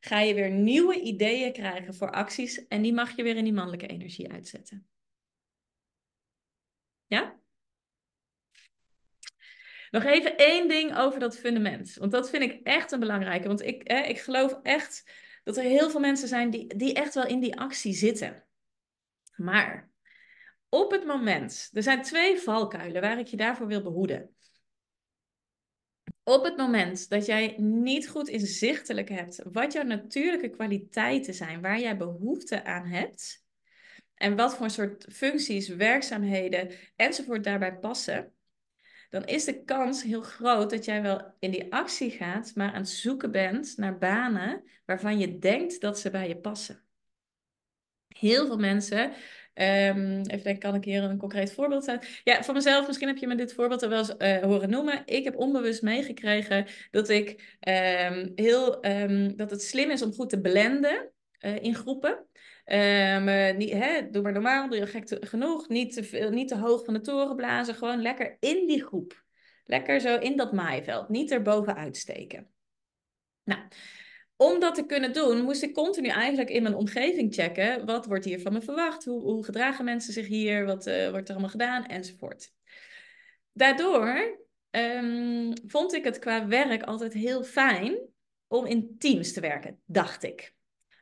ga 0.00 0.20
je 0.20 0.34
weer 0.34 0.50
nieuwe 0.50 1.00
ideeën 1.00 1.52
krijgen 1.52 1.94
voor 1.94 2.10
acties. 2.10 2.66
En 2.66 2.82
die 2.82 2.92
mag 2.92 3.16
je 3.16 3.22
weer 3.22 3.36
in 3.36 3.44
die 3.44 3.52
mannelijke 3.52 3.86
energie 3.86 4.32
uitzetten. 4.32 4.86
Ja? 7.06 7.40
Nog 9.90 10.04
even 10.04 10.36
één 10.36 10.68
ding 10.68 10.96
over 10.96 11.20
dat 11.20 11.38
fundament. 11.38 11.94
Want 11.94 12.12
dat 12.12 12.30
vind 12.30 12.42
ik 12.42 12.60
echt 12.62 12.92
een 12.92 13.00
belangrijke. 13.00 13.48
Want 13.48 13.62
ik, 13.62 13.82
ik 13.82 14.18
geloof 14.18 14.58
echt 14.62 15.10
dat 15.44 15.56
er 15.56 15.62
heel 15.62 15.90
veel 15.90 16.00
mensen 16.00 16.28
zijn 16.28 16.50
die, 16.50 16.76
die 16.76 16.94
echt 16.94 17.14
wel 17.14 17.26
in 17.26 17.40
die 17.40 17.56
actie 17.56 17.92
zitten. 17.92 18.45
Maar 19.36 19.90
op 20.68 20.90
het 20.90 21.06
moment, 21.06 21.70
er 21.72 21.82
zijn 21.82 22.02
twee 22.02 22.38
valkuilen 22.38 23.00
waar 23.00 23.18
ik 23.18 23.26
je 23.26 23.36
daarvoor 23.36 23.66
wil 23.66 23.82
behoeden. 23.82 24.36
Op 26.22 26.44
het 26.44 26.56
moment 26.56 27.08
dat 27.08 27.26
jij 27.26 27.54
niet 27.58 28.08
goed 28.08 28.28
inzichtelijk 28.28 29.08
hebt 29.08 29.42
wat 29.52 29.72
jouw 29.72 29.82
natuurlijke 29.82 30.48
kwaliteiten 30.48 31.34
zijn, 31.34 31.60
waar 31.60 31.80
jij 31.80 31.96
behoefte 31.96 32.64
aan 32.64 32.86
hebt 32.86 33.44
en 34.14 34.36
wat 34.36 34.56
voor 34.56 34.70
soort 34.70 35.06
functies, 35.12 35.68
werkzaamheden 35.68 36.70
enzovoort 36.96 37.44
daarbij 37.44 37.78
passen, 37.78 38.32
dan 39.10 39.24
is 39.24 39.44
de 39.44 39.64
kans 39.64 40.02
heel 40.02 40.22
groot 40.22 40.70
dat 40.70 40.84
jij 40.84 41.02
wel 41.02 41.34
in 41.38 41.50
die 41.50 41.72
actie 41.72 42.10
gaat, 42.10 42.52
maar 42.54 42.72
aan 42.72 42.80
het 42.80 42.88
zoeken 42.88 43.30
bent 43.30 43.76
naar 43.76 43.98
banen 43.98 44.62
waarvan 44.84 45.18
je 45.18 45.38
denkt 45.38 45.80
dat 45.80 45.98
ze 45.98 46.10
bij 46.10 46.28
je 46.28 46.36
passen. 46.36 46.85
Heel 48.18 48.46
veel 48.46 48.58
mensen 48.58 49.12
Um, 49.58 50.16
even 50.16 50.42
denken, 50.42 50.58
kan 50.58 50.74
ik 50.74 50.84
hier 50.84 51.02
een 51.02 51.18
concreet 51.18 51.52
voorbeeld 51.52 51.84
zijn? 51.84 52.00
Ja, 52.24 52.42
voor 52.42 52.54
mezelf, 52.54 52.86
misschien 52.86 53.08
heb 53.08 53.16
je 53.16 53.26
me 53.26 53.34
dit 53.34 53.52
voorbeeld 53.52 53.82
er 53.82 53.88
wel 53.88 53.98
eens 53.98 54.14
uh, 54.18 54.42
horen 54.42 54.70
noemen. 54.70 55.02
Ik 55.04 55.24
heb 55.24 55.36
onbewust 55.36 55.82
meegekregen 55.82 56.66
dat 56.90 57.08
ik 57.08 57.58
um, 57.68 58.32
heel, 58.34 58.86
um, 58.86 59.36
dat 59.36 59.50
het 59.50 59.62
slim 59.62 59.90
is 59.90 60.02
om 60.02 60.12
goed 60.12 60.28
te 60.30 60.40
blenden 60.40 61.10
uh, 61.40 61.62
in 61.62 61.74
groepen. 61.74 62.26
Um, 62.66 63.56
niet, 63.56 63.72
hè, 63.72 64.10
doe 64.10 64.22
maar 64.22 64.32
normaal, 64.32 64.68
doe 64.68 64.78
je 64.78 64.86
gek 64.86 65.16
genoeg. 65.20 65.68
Niet 65.68 65.92
te, 65.92 66.04
veel, 66.04 66.30
niet 66.30 66.48
te 66.48 66.56
hoog 66.56 66.84
van 66.84 66.94
de 66.94 67.00
toren 67.00 67.36
blazen. 67.36 67.74
Gewoon 67.74 68.02
lekker 68.02 68.36
in 68.40 68.66
die 68.66 68.84
groep. 68.84 69.24
Lekker 69.64 70.00
zo 70.00 70.18
in 70.18 70.36
dat 70.36 70.52
maaiveld. 70.52 71.08
Niet 71.08 71.30
erboven 71.30 71.76
uitsteken. 71.76 72.50
Nou, 73.44 73.60
om 74.36 74.60
dat 74.60 74.74
te 74.74 74.86
kunnen 74.86 75.12
doen, 75.12 75.42
moest 75.42 75.62
ik 75.62 75.74
continu 75.74 76.08
eigenlijk 76.08 76.50
in 76.50 76.62
mijn 76.62 76.74
omgeving 76.74 77.34
checken. 77.34 77.86
Wat 77.86 78.06
wordt 78.06 78.24
hier 78.24 78.40
van 78.40 78.52
me 78.52 78.60
verwacht? 78.60 79.04
Hoe, 79.04 79.20
hoe 79.20 79.44
gedragen 79.44 79.84
mensen 79.84 80.12
zich 80.12 80.26
hier? 80.26 80.64
Wat 80.64 80.86
uh, 80.86 81.10
wordt 81.10 81.28
er 81.28 81.34
allemaal 81.34 81.50
gedaan? 81.50 81.86
Enzovoort. 81.86 82.52
Daardoor 83.52 84.38
ehm, 84.70 85.52
vond 85.66 85.94
ik 85.94 86.04
het 86.04 86.18
qua 86.18 86.46
werk 86.46 86.82
altijd 86.82 87.12
heel 87.12 87.44
fijn 87.44 87.98
om 88.46 88.66
in 88.66 88.98
teams 88.98 89.32
te 89.32 89.40
werken, 89.40 89.80
dacht 89.84 90.22
ik. 90.22 90.54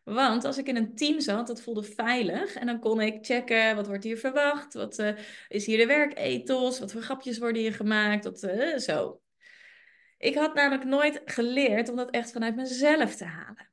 Want 0.05 0.45
als 0.45 0.59
ik 0.59 0.67
in 0.67 0.77
een 0.77 0.95
team 0.95 1.21
zat, 1.21 1.47
dat 1.47 1.63
voelde 1.63 1.83
veilig. 1.83 2.55
En 2.55 2.67
dan 2.67 2.81
kon 2.81 3.01
ik 3.01 3.27
checken, 3.27 3.77
wat 3.77 3.87
wordt 3.87 4.05
hier 4.05 4.19
verwacht? 4.19 4.75
Wat 4.75 4.99
uh, 4.99 5.19
is 5.49 5.67
hier 5.67 5.79
de 5.79 5.87
werkethos? 5.87 6.79
Wat 6.79 6.93
voor 6.93 7.03
grapjes 7.03 7.39
worden 7.39 7.63
hier 7.63 7.75
gemaakt? 7.75 8.25
Wat, 8.25 8.43
uh, 8.43 8.77
zo. 8.77 9.21
Ik 10.25 10.35
had 10.35 10.55
namelijk 10.55 10.85
nooit 10.85 11.23
geleerd 11.25 11.89
om 11.89 11.97
dat 11.97 12.11
echt 12.11 12.33
vanuit 12.33 12.57
mezelf 12.57 13.15
te 13.17 13.25
halen. 13.25 13.71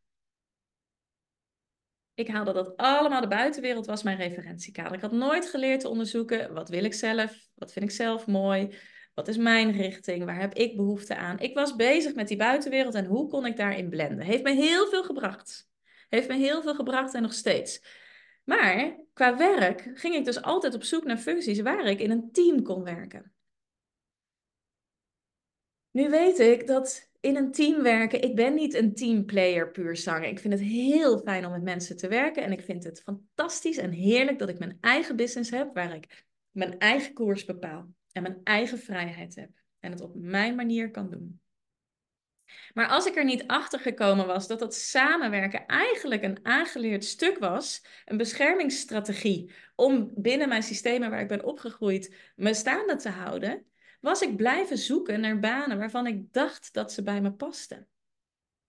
Ik 2.13 2.27
haalde 2.27 2.53
dat 2.53 2.77
allemaal, 2.77 3.21
de 3.21 3.27
buitenwereld 3.27 3.85
was 3.85 4.03
mijn 4.03 4.17
referentiekader. 4.17 4.93
Ik 4.93 5.01
had 5.01 5.11
nooit 5.11 5.49
geleerd 5.49 5.79
te 5.79 5.87
onderzoeken, 5.87 6.53
wat 6.53 6.69
wil 6.69 6.83
ik 6.83 6.93
zelf? 6.93 7.47
Wat 7.55 7.71
vind 7.71 7.85
ik 7.85 7.91
zelf 7.91 8.27
mooi? 8.27 8.75
Wat 9.13 9.27
is 9.27 9.37
mijn 9.37 9.71
richting? 9.71 10.25
Waar 10.25 10.39
heb 10.39 10.53
ik 10.53 10.75
behoefte 10.75 11.15
aan? 11.15 11.39
Ik 11.39 11.55
was 11.55 11.75
bezig 11.75 12.15
met 12.15 12.27
die 12.27 12.37
buitenwereld 12.37 12.95
en 12.95 13.05
hoe 13.05 13.27
kon 13.27 13.45
ik 13.45 13.57
daarin 13.57 13.89
blenden? 13.89 14.25
Heeft 14.25 14.43
me 14.43 14.51
heel 14.51 14.87
veel 14.87 15.03
gebracht. 15.03 15.69
Heeft 16.09 16.27
me 16.27 16.35
heel 16.35 16.61
veel 16.61 16.75
gebracht 16.75 17.13
en 17.13 17.21
nog 17.21 17.33
steeds. 17.33 17.83
Maar 18.43 18.99
qua 19.13 19.37
werk 19.37 19.91
ging 19.93 20.15
ik 20.15 20.25
dus 20.25 20.41
altijd 20.41 20.73
op 20.73 20.83
zoek 20.83 21.03
naar 21.03 21.17
functies 21.17 21.61
waar 21.61 21.85
ik 21.85 21.99
in 21.99 22.11
een 22.11 22.31
team 22.31 22.63
kon 22.63 22.83
werken. 22.83 23.33
Nu 25.91 26.09
weet 26.09 26.39
ik 26.39 26.67
dat 26.67 27.09
in 27.19 27.35
een 27.35 27.51
team 27.51 27.81
werken, 27.81 28.21
ik 28.21 28.35
ben 28.35 28.53
niet 28.53 28.73
een 28.73 28.93
teamplayer 28.93 29.71
puur 29.71 29.95
zanger. 29.95 30.27
Ik 30.27 30.39
vind 30.39 30.53
het 30.53 30.63
heel 30.63 31.19
fijn 31.19 31.45
om 31.45 31.51
met 31.51 31.63
mensen 31.63 31.97
te 31.97 32.07
werken 32.07 32.43
en 32.43 32.51
ik 32.51 32.61
vind 32.61 32.83
het 32.83 33.01
fantastisch 33.01 33.77
en 33.77 33.91
heerlijk 33.91 34.39
dat 34.39 34.49
ik 34.49 34.59
mijn 34.59 34.77
eigen 34.81 35.15
business 35.15 35.49
heb 35.49 35.73
waar 35.73 35.95
ik 35.95 36.25
mijn 36.51 36.79
eigen 36.79 37.13
koers 37.13 37.45
bepaal 37.45 37.87
en 38.11 38.21
mijn 38.21 38.41
eigen 38.43 38.79
vrijheid 38.79 39.35
heb 39.35 39.49
en 39.79 39.91
het 39.91 40.01
op 40.01 40.15
mijn 40.15 40.55
manier 40.55 40.91
kan 40.91 41.09
doen. 41.09 41.39
Maar 42.73 42.87
als 42.87 43.05
ik 43.05 43.15
er 43.15 43.25
niet 43.25 43.47
achter 43.47 43.79
gekomen 43.79 44.27
was 44.27 44.47
dat 44.47 44.59
dat 44.59 44.75
samenwerken 44.75 45.65
eigenlijk 45.65 46.23
een 46.23 46.39
aangeleerd 46.43 47.05
stuk 47.05 47.37
was, 47.37 47.85
een 48.05 48.17
beschermingsstrategie 48.17 49.51
om 49.75 50.11
binnen 50.15 50.49
mijn 50.49 50.63
systemen 50.63 51.09
waar 51.09 51.21
ik 51.21 51.27
ben 51.27 51.45
opgegroeid 51.45 52.15
me 52.35 52.53
staande 52.53 52.95
te 52.95 53.09
houden, 53.09 53.65
was 54.01 54.21
ik 54.21 54.35
blijven 54.35 54.77
zoeken 54.77 55.19
naar 55.19 55.39
banen 55.39 55.77
waarvan 55.77 56.07
ik 56.07 56.33
dacht 56.33 56.73
dat 56.73 56.91
ze 56.91 57.03
bij 57.03 57.21
me 57.21 57.31
pasten. 57.31 57.87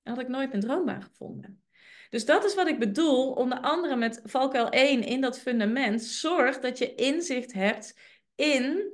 Dan 0.02 0.14
had 0.14 0.22
ik 0.22 0.28
nooit 0.28 0.48
mijn 0.48 0.62
droombaan 0.62 1.02
gevonden. 1.02 1.62
Dus 2.10 2.24
dat 2.24 2.44
is 2.44 2.54
wat 2.54 2.68
ik 2.68 2.78
bedoel, 2.78 3.32
onder 3.32 3.60
andere 3.60 3.96
met 3.96 4.20
valkuil 4.24 4.68
1 4.68 5.02
in 5.02 5.20
dat 5.20 5.38
fundament. 5.38 6.02
Zorg 6.02 6.58
dat 6.58 6.78
je 6.78 6.94
inzicht 6.94 7.52
hebt 7.52 7.98
in 8.34 8.92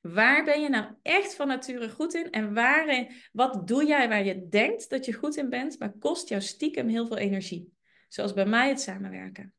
Waar 0.00 0.44
ben 0.44 0.60
je 0.60 0.68
nou 0.68 0.94
echt 1.02 1.34
van 1.34 1.46
nature 1.46 1.90
goed 1.90 2.14
in? 2.14 2.30
En 2.30 2.54
waarin, 2.54 3.10
wat 3.32 3.66
doe 3.68 3.84
jij 3.84 4.08
waar 4.08 4.24
je 4.24 4.48
denkt 4.48 4.90
dat 4.90 5.04
je 5.04 5.12
goed 5.12 5.36
in 5.36 5.48
bent, 5.48 5.78
maar 5.78 5.92
kost 5.98 6.28
jou 6.28 6.42
stiekem 6.42 6.88
heel 6.88 7.06
veel 7.06 7.16
energie? 7.16 7.72
Zoals 8.08 8.32
bij 8.32 8.46
mij 8.46 8.68
het 8.68 8.80
samenwerken. 8.80 9.54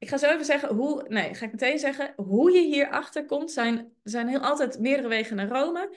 Ik 0.00 0.08
ga 0.08 0.16
zo 0.16 0.26
even 0.26 0.44
zeggen 0.44 0.74
hoe, 0.74 1.04
nee, 1.08 1.34
ga 1.34 1.44
ik 1.44 1.52
meteen 1.52 1.78
zeggen, 1.78 2.12
hoe 2.16 2.52
je 2.52 2.60
hierachter 2.60 3.24
komt, 3.24 3.50
zijn, 3.50 3.92
zijn 4.02 4.28
heel 4.28 4.40
altijd 4.40 4.78
meerdere 4.78 5.08
wegen 5.08 5.36
naar 5.36 5.48
Rome. 5.48 5.96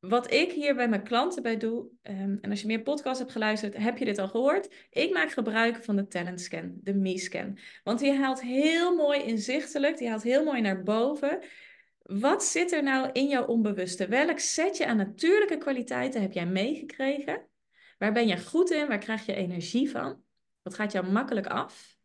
Wat 0.00 0.32
ik 0.32 0.52
hier 0.52 0.74
bij 0.74 0.88
mijn 0.88 1.02
klanten 1.02 1.42
bij 1.42 1.56
doe, 1.56 1.86
um, 2.02 2.38
en 2.40 2.50
als 2.50 2.60
je 2.60 2.66
meer 2.66 2.82
podcasts 2.82 3.18
hebt 3.18 3.32
geluisterd, 3.32 3.76
heb 3.76 3.98
je 3.98 4.04
dit 4.04 4.18
al 4.18 4.28
gehoord. 4.28 4.74
Ik 4.90 5.12
maak 5.12 5.30
gebruik 5.30 5.84
van 5.84 5.96
de 5.96 6.06
talent 6.06 6.40
scan, 6.40 6.72
de 6.74 6.94
me-scan. 6.94 7.58
Want 7.84 7.98
die 7.98 8.12
haalt 8.12 8.42
heel 8.42 8.96
mooi 8.96 9.22
inzichtelijk, 9.22 9.98
die 9.98 10.08
haalt 10.08 10.22
heel 10.22 10.44
mooi 10.44 10.60
naar 10.60 10.82
boven 10.82 11.42
wat 12.02 12.44
zit 12.44 12.72
er 12.72 12.82
nou 12.82 13.10
in 13.12 13.28
jouw 13.28 13.46
onbewuste? 13.46 14.08
Welk 14.08 14.38
setje 14.38 14.86
aan 14.86 14.96
natuurlijke 14.96 15.56
kwaliteiten 15.56 16.20
heb 16.20 16.32
jij 16.32 16.46
meegekregen? 16.46 17.46
Waar 17.98 18.12
ben 18.12 18.26
je 18.26 18.38
goed 18.38 18.70
in? 18.70 18.88
Waar 18.88 18.98
krijg 18.98 19.26
je 19.26 19.34
energie 19.34 19.90
van? 19.90 20.22
Wat 20.62 20.74
gaat 20.74 20.92
jou 20.92 21.10
makkelijk 21.10 21.46
af? 21.46 21.96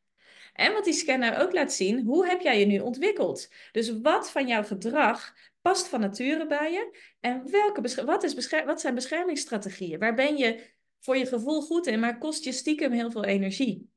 En 0.58 0.74
wat 0.74 0.84
die 0.84 0.94
scanner 0.94 1.42
ook 1.42 1.54
laat 1.54 1.74
zien, 1.74 2.06
hoe 2.06 2.28
heb 2.28 2.42
jij 2.42 2.60
je 2.60 2.66
nu 2.66 2.80
ontwikkeld? 2.80 3.50
Dus 3.72 4.02
wat 4.02 4.32
van 4.32 4.48
jouw 4.48 4.64
gedrag 4.64 5.34
past 5.62 5.88
van 5.88 6.00
nature 6.00 6.48
bij 6.48 6.72
je? 6.72 6.98
En 7.20 7.52
welke 7.52 8.06
wat, 8.06 8.24
is 8.24 8.50
wat 8.66 8.82
zijn 8.82 8.96
beschermingsstrategieën? 8.96 10.00
Waar 10.00 10.14
ben 10.14 10.38
je 10.38 10.70
voor 11.00 11.18
je 11.18 11.26
gevoel 11.26 11.62
goed 11.62 11.88
in, 11.88 12.00
maar 12.00 12.18
kost 12.18 12.44
je 12.44 12.52
stiekem 12.52 12.92
heel 12.92 13.12
veel 13.12 13.24
energie? 13.24 13.90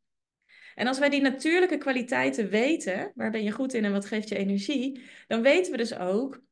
En 0.75 0.87
als 0.87 0.99
wij 0.99 1.09
die 1.09 1.21
natuurlijke 1.21 1.79
kwaliteiten 1.79 2.49
weten, 2.49 3.13
waar 3.15 3.31
ben 3.31 3.43
je 3.43 3.51
goed 3.51 3.75
in 3.75 3.85
en 3.85 3.93
wat 3.93 4.07
geeft 4.07 4.29
je 4.29 4.37
energie, 4.37 5.03
dan 5.27 5.43
weten 5.43 5.73
we 5.73 5.79
dus 5.79 5.95
ook 5.97 6.43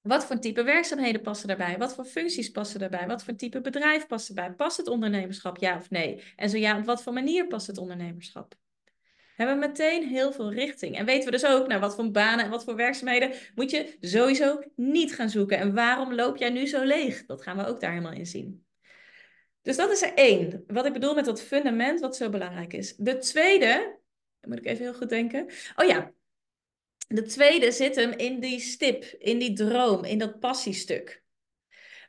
wat 0.00 0.26
voor 0.26 0.38
type 0.38 0.62
werkzaamheden 0.62 1.20
passen 1.20 1.48
daarbij, 1.48 1.78
wat 1.78 1.94
voor 1.94 2.04
functies 2.04 2.50
passen 2.50 2.80
daarbij, 2.80 3.06
wat 3.06 3.24
voor 3.24 3.34
type 3.34 3.60
bedrijf 3.60 4.06
past 4.06 4.28
erbij. 4.28 4.52
Past 4.52 4.76
het 4.76 4.88
ondernemerschap 4.88 5.58
ja 5.58 5.76
of 5.76 5.90
nee? 5.90 6.22
En 6.36 6.50
zo 6.50 6.56
ja, 6.56 6.78
op 6.78 6.84
wat 6.84 7.02
voor 7.02 7.12
manier 7.12 7.46
past 7.46 7.66
het 7.66 7.78
ondernemerschap? 7.78 8.54
Hebben 9.36 9.60
we 9.60 9.66
meteen 9.66 10.08
heel 10.08 10.32
veel 10.32 10.52
richting. 10.52 10.96
En 10.96 11.04
weten 11.04 11.24
we 11.24 11.30
dus 11.30 11.46
ook, 11.46 11.66
nou, 11.66 11.80
wat 11.80 11.94
voor 11.94 12.10
banen 12.10 12.44
en 12.44 12.50
wat 12.50 12.64
voor 12.64 12.76
werkzaamheden 12.76 13.32
moet 13.54 13.70
je 13.70 13.96
sowieso 14.00 14.62
niet 14.76 15.14
gaan 15.14 15.30
zoeken. 15.30 15.58
En 15.58 15.74
waarom 15.74 16.14
loop 16.14 16.36
jij 16.36 16.50
nu 16.50 16.66
zo 16.66 16.84
leeg? 16.84 17.26
Dat 17.26 17.42
gaan 17.42 17.56
we 17.56 17.66
ook 17.66 17.80
daar 17.80 17.90
helemaal 17.90 18.12
in 18.12 18.26
zien. 18.26 18.64
Dus 19.62 19.76
dat 19.76 19.90
is 19.90 20.02
er 20.02 20.14
één. 20.14 20.64
Wat 20.66 20.86
ik 20.86 20.92
bedoel 20.92 21.14
met 21.14 21.24
dat 21.24 21.42
fundament 21.42 22.00
wat 22.00 22.16
zo 22.16 22.30
belangrijk 22.30 22.72
is. 22.72 22.94
De 22.96 23.18
tweede, 23.18 23.98
moet 24.40 24.58
ik 24.58 24.66
even 24.66 24.84
heel 24.84 24.94
goed 24.94 25.08
denken. 25.08 25.46
Oh 25.76 25.86
ja, 25.86 26.12
de 27.08 27.22
tweede 27.22 27.72
zit 27.72 27.96
hem 27.96 28.12
in 28.12 28.40
die 28.40 28.60
stip, 28.60 29.04
in 29.04 29.38
die 29.38 29.52
droom, 29.52 30.04
in 30.04 30.18
dat 30.18 30.38
passiestuk. 30.40 31.22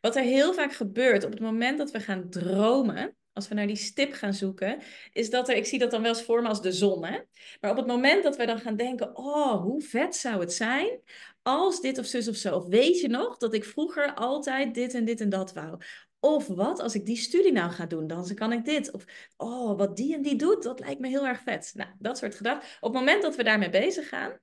Wat 0.02 0.16
er 0.16 0.24
heel 0.24 0.54
vaak 0.54 0.74
gebeurt 0.74 1.24
op 1.24 1.32
het 1.32 1.40
moment 1.40 1.78
dat 1.78 1.92
we 1.92 2.00
gaan 2.00 2.30
dromen, 2.30 3.16
als 3.38 3.48
we 3.48 3.56
naar 3.56 3.68
die 3.68 3.76
stip 3.76 4.14
gaan 4.14 4.34
zoeken, 4.34 4.78
is 5.14 5.30
dat 5.30 5.50
er, 5.50 5.56
ik 5.56 5.66
zie 5.66 5.80
dat 5.80 5.92
dan 5.92 6.02
wel 6.02 6.12
eens 6.12 6.24
voor 6.24 6.42
me 6.42 6.48
als 6.48 6.62
de 6.62 6.72
zon, 6.72 7.06
hè? 7.06 7.20
Maar 7.62 7.72
op 7.72 7.78
het 7.78 7.88
moment 7.88 8.24
dat 8.24 8.36
we 8.36 8.46
dan 8.46 8.60
gaan 8.60 8.76
denken, 8.76 9.18
oh, 9.18 9.62
hoe 9.62 9.82
vet 9.82 10.16
zou 10.16 10.40
het 10.40 10.54
zijn 10.54 11.00
als 11.42 11.82
dit 11.82 11.98
of 11.98 12.06
zus 12.06 12.28
of 12.28 12.36
zo. 12.36 12.56
Of 12.56 12.66
weet 12.66 13.00
je 13.00 13.08
nog 13.08 13.38
dat 13.38 13.54
ik 13.54 13.64
vroeger 13.64 14.14
altijd 14.14 14.74
dit 14.74 14.94
en 14.94 15.06
dit 15.06 15.22
en 15.22 15.30
dat 15.30 15.54
wou? 15.54 15.78
Of 16.20 16.48
wat 16.48 16.80
als 16.80 16.96
ik 16.96 17.06
die 17.06 17.18
studie 17.18 17.52
nou 17.52 17.72
ga 17.72 17.86
doen, 17.86 18.08
dan 18.08 18.34
kan 18.34 18.52
ik 18.52 18.66
dit. 18.66 18.92
Of 18.92 19.06
oh, 19.38 19.78
wat 19.78 19.98
die 19.98 20.16
en 20.16 20.22
die 20.22 20.36
doet, 20.36 20.64
dat 20.64 20.80
lijkt 20.80 21.00
me 21.00 21.08
heel 21.08 21.28
erg 21.28 21.42
vet. 21.42 21.72
Nou, 21.76 21.90
dat 22.00 22.18
soort 22.18 22.36
gedachten. 22.36 22.70
Op 22.80 22.94
het 22.94 23.00
moment 23.00 23.22
dat 23.22 23.36
we 23.36 23.44
daarmee 23.44 23.70
bezig 23.70 24.10
gaan, 24.10 24.40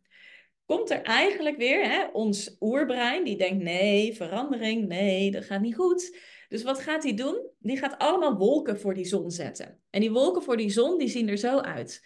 komt 0.66 0.90
er 0.90 1.02
eigenlijk 1.02 1.56
weer 1.56 1.84
hè, 1.88 2.04
ons 2.12 2.56
oerbrein 2.60 3.24
die 3.24 3.36
denkt: 3.36 3.62
nee, 3.62 4.14
verandering, 4.14 4.88
nee, 4.88 5.30
dat 5.30 5.44
gaat 5.44 5.60
niet 5.60 5.74
goed. 5.74 6.18
Dus 6.48 6.62
wat 6.62 6.80
gaat 6.80 7.02
hij 7.02 7.14
doen? 7.14 7.50
Die 7.58 7.78
gaat 7.78 7.98
allemaal 7.98 8.36
wolken 8.36 8.80
voor 8.80 8.94
die 8.94 9.04
zon 9.04 9.30
zetten. 9.30 9.80
En 9.90 10.00
die 10.00 10.12
wolken 10.12 10.42
voor 10.42 10.56
die 10.56 10.70
zon, 10.70 10.98
die 10.98 11.08
zien 11.08 11.28
er 11.28 11.36
zo 11.36 11.58
uit. 11.58 12.04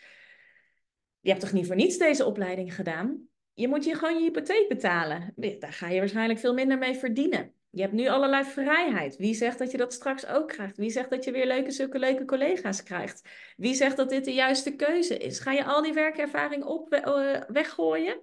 Je 1.20 1.30
hebt 1.30 1.40
toch 1.40 1.52
niet 1.52 1.66
voor 1.66 1.76
niets 1.76 1.96
deze 1.96 2.24
opleiding 2.24 2.74
gedaan? 2.74 3.28
Je 3.54 3.68
moet 3.68 3.84
je 3.84 3.94
gewoon 3.94 4.14
je 4.14 4.22
hypotheek 4.22 4.68
betalen. 4.68 5.32
Daar 5.36 5.72
ga 5.72 5.88
je 5.88 5.98
waarschijnlijk 5.98 6.38
veel 6.38 6.54
minder 6.54 6.78
mee 6.78 6.94
verdienen. 6.94 7.52
Je 7.70 7.80
hebt 7.80 7.92
nu 7.92 8.08
allerlei 8.08 8.44
vrijheid. 8.44 9.16
Wie 9.16 9.34
zegt 9.34 9.58
dat 9.58 9.70
je 9.70 9.76
dat 9.76 9.92
straks 9.92 10.26
ook 10.26 10.48
krijgt? 10.48 10.76
Wie 10.76 10.90
zegt 10.90 11.10
dat 11.10 11.24
je 11.24 11.30
weer 11.30 11.46
leuke, 11.46 11.70
zulke 11.70 11.98
leuke 11.98 12.24
collega's 12.24 12.82
krijgt? 12.82 13.28
Wie 13.56 13.74
zegt 13.74 13.96
dat 13.96 14.10
dit 14.10 14.24
de 14.24 14.34
juiste 14.34 14.76
keuze 14.76 15.18
is? 15.18 15.40
Ga 15.40 15.52
je 15.52 15.64
al 15.64 15.82
die 15.82 15.92
werkervaring 15.92 16.64
op, 16.64 16.94
uh, 16.94 17.40
weggooien? 17.48 18.20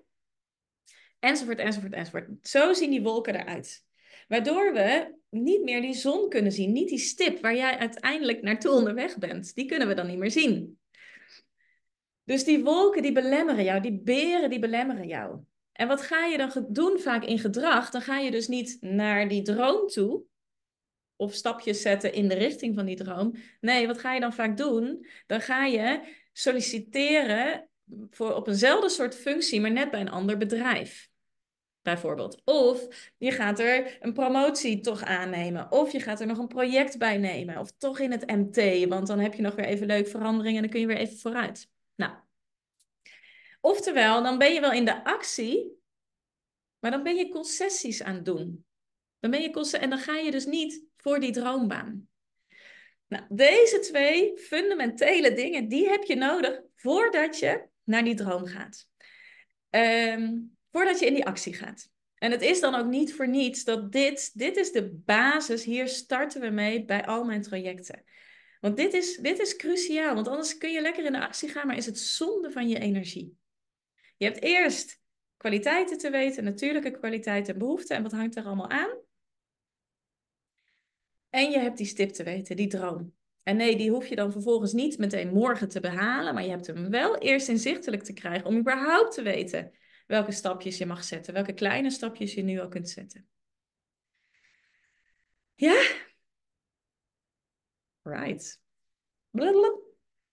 Enzovoort, 1.20 1.60
enzovoort, 1.60 1.94
enzovoort. 1.94 2.28
Zo 2.42 2.74
zien 2.74 2.90
die 2.90 3.02
wolken 3.02 3.36
eruit. 3.36 3.86
Waardoor 4.28 4.74
we 4.74 5.15
niet 5.42 5.64
meer 5.64 5.82
die 5.82 5.94
zon 5.94 6.30
kunnen 6.30 6.52
zien. 6.52 6.72
Niet 6.72 6.90
die 6.90 6.98
stip 6.98 7.42
waar 7.42 7.56
jij 7.56 7.78
uiteindelijk 7.78 8.42
naartoe 8.42 8.72
onderweg 8.72 9.18
bent. 9.18 9.56
Die 9.56 9.66
kunnen 9.66 9.88
we 9.88 9.94
dan 9.94 10.08
niet 10.08 10.18
meer 10.18 10.32
zien. 10.32 10.80
Dus 12.24 12.44
die 12.44 12.64
wolken 12.64 13.02
die 13.02 13.12
belemmeren 13.12 13.64
jou. 13.64 13.82
Die 13.82 14.00
beren 14.04 14.50
die 14.50 14.60
belemmeren 14.60 15.08
jou. 15.08 15.40
En 15.72 15.88
wat 15.88 16.02
ga 16.02 16.26
je 16.26 16.38
dan 16.38 16.66
doen 16.70 17.00
vaak 17.00 17.24
in 17.24 17.40
gedrag? 17.40 17.90
Dan 17.90 18.02
ga 18.02 18.18
je 18.20 18.32
dus 18.32 18.48
niet 18.48 18.78
naar 18.82 19.28
die 19.28 19.42
droom 19.42 19.88
toe 19.88 20.24
of 21.16 21.34
stapjes 21.34 21.82
zetten 21.82 22.14
in 22.14 22.28
de 22.28 22.36
richting 22.36 22.76
van 22.76 22.86
die 22.86 22.96
droom. 22.96 23.36
Nee, 23.62 23.88
wat 23.88 24.00
ga 24.00 24.14
je 24.14 24.20
dan 24.20 24.34
vaak 24.34 24.58
doen? 24.58 25.08
Dan 25.28 25.42
ga 25.42 25.66
je 25.66 26.02
solliciteren 26.34 27.70
voor 28.10 28.34
op 28.34 28.48
eenzelfde 28.48 28.90
soort 28.90 29.16
functie, 29.16 29.62
maar 29.62 29.72
net 29.72 29.92
bij 29.92 30.02
een 30.02 30.10
ander 30.10 30.38
bedrijf. 30.38 31.10
Bijvoorbeeld. 31.86 32.42
Of 32.46 32.88
je 33.18 33.32
gaat 33.32 33.60
er 33.60 33.98
een 34.00 34.14
promotie 34.14 34.80
toch 34.80 35.04
aannemen. 35.04 35.72
Of 35.72 35.92
je 35.92 36.00
gaat 36.00 36.20
er 36.20 36.28
nog 36.28 36.38
een 36.38 36.48
project 36.48 36.98
bij 36.98 37.18
nemen. 37.18 37.58
Of 37.58 37.72
toch 37.78 38.00
in 38.00 38.12
het 38.12 38.28
MT, 38.28 38.88
want 38.90 39.08
dan 39.08 39.20
heb 39.20 39.34
je 39.34 39.42
nog 39.42 39.56
weer 39.56 39.66
even 39.66 39.88
leuke 39.88 40.10
veranderingen 40.10 40.56
en 40.56 40.62
dan 40.62 40.72
kun 40.72 40.80
je 40.80 40.88
weer 40.88 40.98
even 40.98 41.18
vooruit. 41.18 41.70
Nou, 41.96 42.14
Oftewel, 43.62 44.24
dan 44.24 44.38
ben 44.38 44.54
je 44.54 44.60
wel 44.60 44.72
in 44.72 44.86
de 44.86 45.04
actie, 45.04 45.82
maar 46.80 46.92
dan 46.92 47.04
ben 47.04 47.16
je 47.16 47.30
concessies 47.30 48.04
aan 48.04 48.16
het 48.16 48.26
doen. 48.26 48.66
Dan 49.20 49.32
ben 49.32 49.42
je 49.42 49.78
en 49.80 49.90
dan 49.90 50.00
ga 50.00 50.18
je 50.18 50.32
dus 50.32 50.46
niet 50.46 50.84
voor 50.98 51.20
die 51.20 51.32
droombaan. 51.32 52.08
Nou, 53.08 53.24
deze 53.30 53.80
twee 53.80 54.38
fundamentele 54.38 55.34
dingen, 55.34 55.68
die 55.68 55.90
heb 55.90 56.04
je 56.04 56.16
nodig 56.16 56.62
voordat 56.76 57.40
je 57.40 57.68
naar 57.84 58.04
die 58.04 58.16
droom 58.16 58.46
gaat. 58.46 58.90
Um, 59.70 60.55
voordat 60.76 61.00
je 61.00 61.06
in 61.06 61.14
die 61.14 61.26
actie 61.26 61.54
gaat. 61.54 61.92
En 62.16 62.32
het 62.32 62.42
is 62.42 62.60
dan 62.60 62.76
ook 62.76 62.86
niet 62.86 63.14
voor 63.14 63.28
niets 63.28 63.64
dat 63.64 63.92
dit, 63.92 64.32
dit 64.34 64.58
is 64.58 64.72
de 64.72 64.90
basis, 65.06 65.64
hier 65.64 65.88
starten 65.88 66.42
we 66.42 66.50
mee 66.50 66.86
bij 66.86 67.06
al 67.06 67.24
mijn 67.24 67.42
trajecten. 67.42 68.04
Want 68.60 68.78
dit 68.78 68.94
is, 68.94 69.18
dit 69.18 69.40
is 69.40 69.56
cruciaal, 69.56 70.16
want 70.16 70.28
anders 70.28 70.58
kun 70.58 70.72
je 70.72 70.82
lekker 70.82 71.06
in 71.06 71.12
de 71.12 71.20
actie 71.20 71.50
gaan, 71.50 71.68
maar 71.68 71.78
is 71.78 71.86
het 71.86 72.00
zonde 72.00 72.52
van 72.52 72.68
je 72.68 72.80
energie. 72.80 73.38
Je 74.18 74.26
hebt 74.26 74.42
eerst 74.42 75.02
kwaliteiten 75.38 75.98
te 75.98 76.10
weten, 76.10 76.44
natuurlijke 76.44 76.92
kwaliteiten 76.92 77.54
en 77.54 77.60
behoeften 77.60 77.96
en 77.96 78.04
wat 78.04 78.12
hangt 78.12 78.36
er 78.36 78.46
allemaal 78.46 78.70
aan. 78.70 78.98
En 81.30 81.52
je 81.52 81.60
hebt 81.60 81.78
die 81.78 81.86
stip 81.86 82.10
te 82.10 82.24
weten, 82.24 82.56
die 82.56 82.68
droom. 82.68 83.14
En 83.44 83.56
nee, 83.56 83.76
die 83.76 83.92
hoef 83.92 84.08
je 84.08 84.16
dan 84.16 84.32
vervolgens 84.32 84.74
niet 84.74 84.98
meteen 84.98 85.34
morgen 85.34 85.70
te 85.70 85.80
behalen, 85.80 86.34
maar 86.34 86.44
je 86.44 86.50
hebt 86.50 86.68
hem 86.68 86.90
wel 86.90 87.18
eerst 87.18 87.48
inzichtelijk 87.48 88.04
te 88.04 88.14
krijgen 88.14 88.48
om 88.48 88.58
überhaupt 88.58 89.14
te 89.14 89.22
weten 89.22 89.72
welke 90.06 90.32
stapjes 90.32 90.78
je 90.78 90.86
mag 90.86 91.04
zetten, 91.04 91.34
welke 91.34 91.54
kleine 91.54 91.90
stapjes 91.90 92.34
je 92.34 92.42
nu 92.42 92.60
al 92.60 92.68
kunt 92.68 92.90
zetten. 92.90 93.28
Ja? 95.56 95.84
Right. 98.02 98.60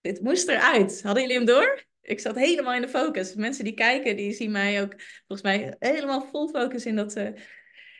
Dit 0.01 0.21
moest 0.21 0.47
eruit. 0.47 1.01
Hadden 1.01 1.21
jullie 1.21 1.37
hem 1.37 1.45
door? 1.45 1.85
Ik 2.01 2.19
zat 2.19 2.35
helemaal 2.35 2.73
in 2.73 2.81
de 2.81 2.89
focus. 2.89 3.35
Mensen 3.35 3.63
die 3.63 3.73
kijken, 3.73 4.15
die 4.15 4.33
zien 4.33 4.51
mij 4.51 4.81
ook 4.81 5.01
volgens 5.27 5.41
mij 5.41 5.75
helemaal 5.79 6.27
vol 6.27 6.47
focus 6.47 6.85
in 6.85 6.95
dat 6.95 7.15
uh, 7.15 7.29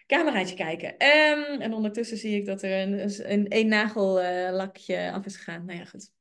cameraatje 0.07 0.55
kijken. 0.55 0.89
Um, 0.89 1.61
en 1.61 1.73
ondertussen 1.73 2.17
zie 2.17 2.35
ik 2.35 2.45
dat 2.45 2.61
er 2.61 2.81
een, 2.81 3.31
een, 3.31 3.45
een 3.49 3.67
nagellakje 3.67 5.11
af 5.11 5.25
is 5.25 5.35
gegaan. 5.35 5.65
Nou 5.65 5.79
ja, 5.79 5.85
goed. 5.85 6.11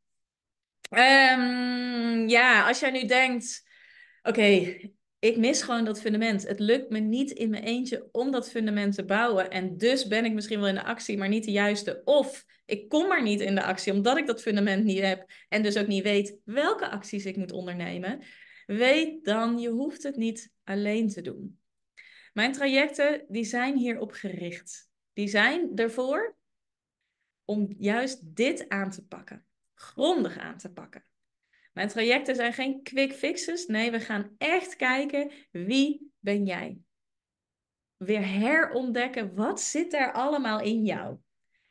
Um, 0.90 2.28
ja, 2.28 2.66
als 2.66 2.80
jij 2.80 2.90
nu 2.90 3.06
denkt, 3.06 3.68
oké, 4.22 4.76
ik 5.22 5.36
mis 5.36 5.62
gewoon 5.62 5.84
dat 5.84 6.00
fundament. 6.00 6.48
Het 6.48 6.58
lukt 6.58 6.90
me 6.90 6.98
niet 6.98 7.30
in 7.30 7.50
mijn 7.50 7.62
eentje 7.62 8.08
om 8.12 8.30
dat 8.30 8.50
fundament 8.50 8.94
te 8.94 9.04
bouwen. 9.04 9.50
En 9.50 9.76
dus 9.76 10.06
ben 10.06 10.24
ik 10.24 10.32
misschien 10.32 10.58
wel 10.58 10.68
in 10.68 10.74
de 10.74 10.84
actie, 10.84 11.18
maar 11.18 11.28
niet 11.28 11.44
de 11.44 11.50
juiste. 11.50 12.00
Of 12.04 12.44
ik 12.66 12.88
kom 12.88 13.08
maar 13.08 13.22
niet 13.22 13.40
in 13.40 13.54
de 13.54 13.62
actie 13.62 13.92
omdat 13.92 14.16
ik 14.16 14.26
dat 14.26 14.42
fundament 14.42 14.84
niet 14.84 15.00
heb. 15.00 15.30
En 15.48 15.62
dus 15.62 15.76
ook 15.76 15.86
niet 15.86 16.02
weet 16.02 16.36
welke 16.44 16.88
acties 16.88 17.24
ik 17.24 17.36
moet 17.36 17.52
ondernemen. 17.52 18.22
Weet 18.66 19.24
dan, 19.24 19.58
je 19.58 19.68
hoeft 19.68 20.02
het 20.02 20.16
niet 20.16 20.52
alleen 20.64 21.08
te 21.08 21.20
doen. 21.20 21.60
Mijn 22.32 22.52
trajecten, 22.52 23.24
die 23.28 23.44
zijn 23.44 23.76
hierop 23.76 24.12
gericht. 24.12 24.90
Die 25.12 25.28
zijn 25.28 25.70
ervoor 25.74 26.36
om 27.44 27.74
juist 27.78 28.20
dit 28.36 28.68
aan 28.68 28.90
te 28.90 29.06
pakken. 29.06 29.44
Grondig 29.74 30.38
aan 30.38 30.58
te 30.58 30.72
pakken. 30.72 31.04
Mijn 31.72 31.88
trajecten 31.88 32.34
zijn 32.36 32.52
geen 32.52 32.82
quick 32.82 33.12
fixes. 33.12 33.66
Nee, 33.66 33.90
we 33.90 34.00
gaan 34.00 34.34
echt 34.38 34.76
kijken 34.76 35.30
wie 35.50 36.12
ben 36.18 36.44
jij. 36.44 36.78
Weer 37.96 38.26
herontdekken 38.26 39.34
wat 39.34 39.60
zit 39.60 39.92
er 39.92 40.12
allemaal 40.12 40.60
in 40.60 40.84
jou. 40.84 41.18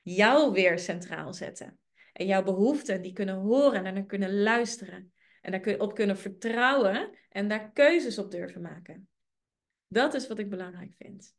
Jou 0.02 0.52
weer 0.52 0.80
centraal 0.80 1.34
zetten. 1.34 1.80
En 2.14 2.26
jouw 2.26 2.44
behoeften, 2.44 3.02
die 3.02 3.14
kunnen 3.14 3.36
horen 3.36 3.86
en 3.86 3.94
dan 3.94 4.06
kunnen 4.06 4.42
luisteren. 4.42 5.14
En 5.42 5.52
daar 5.52 5.80
op 5.80 5.96
kunnen 5.96 6.18
vertrouwen 6.18 7.18
en 7.30 7.48
daar 7.48 7.72
keuzes 7.72 8.18
op 8.18 8.32
durven 8.32 8.62
maken. 8.62 9.10
Dat 9.88 10.14
is 10.14 10.28
wat 10.28 10.40
ik 10.40 10.50
belangrijk 10.50 10.94
vind. 10.98 11.36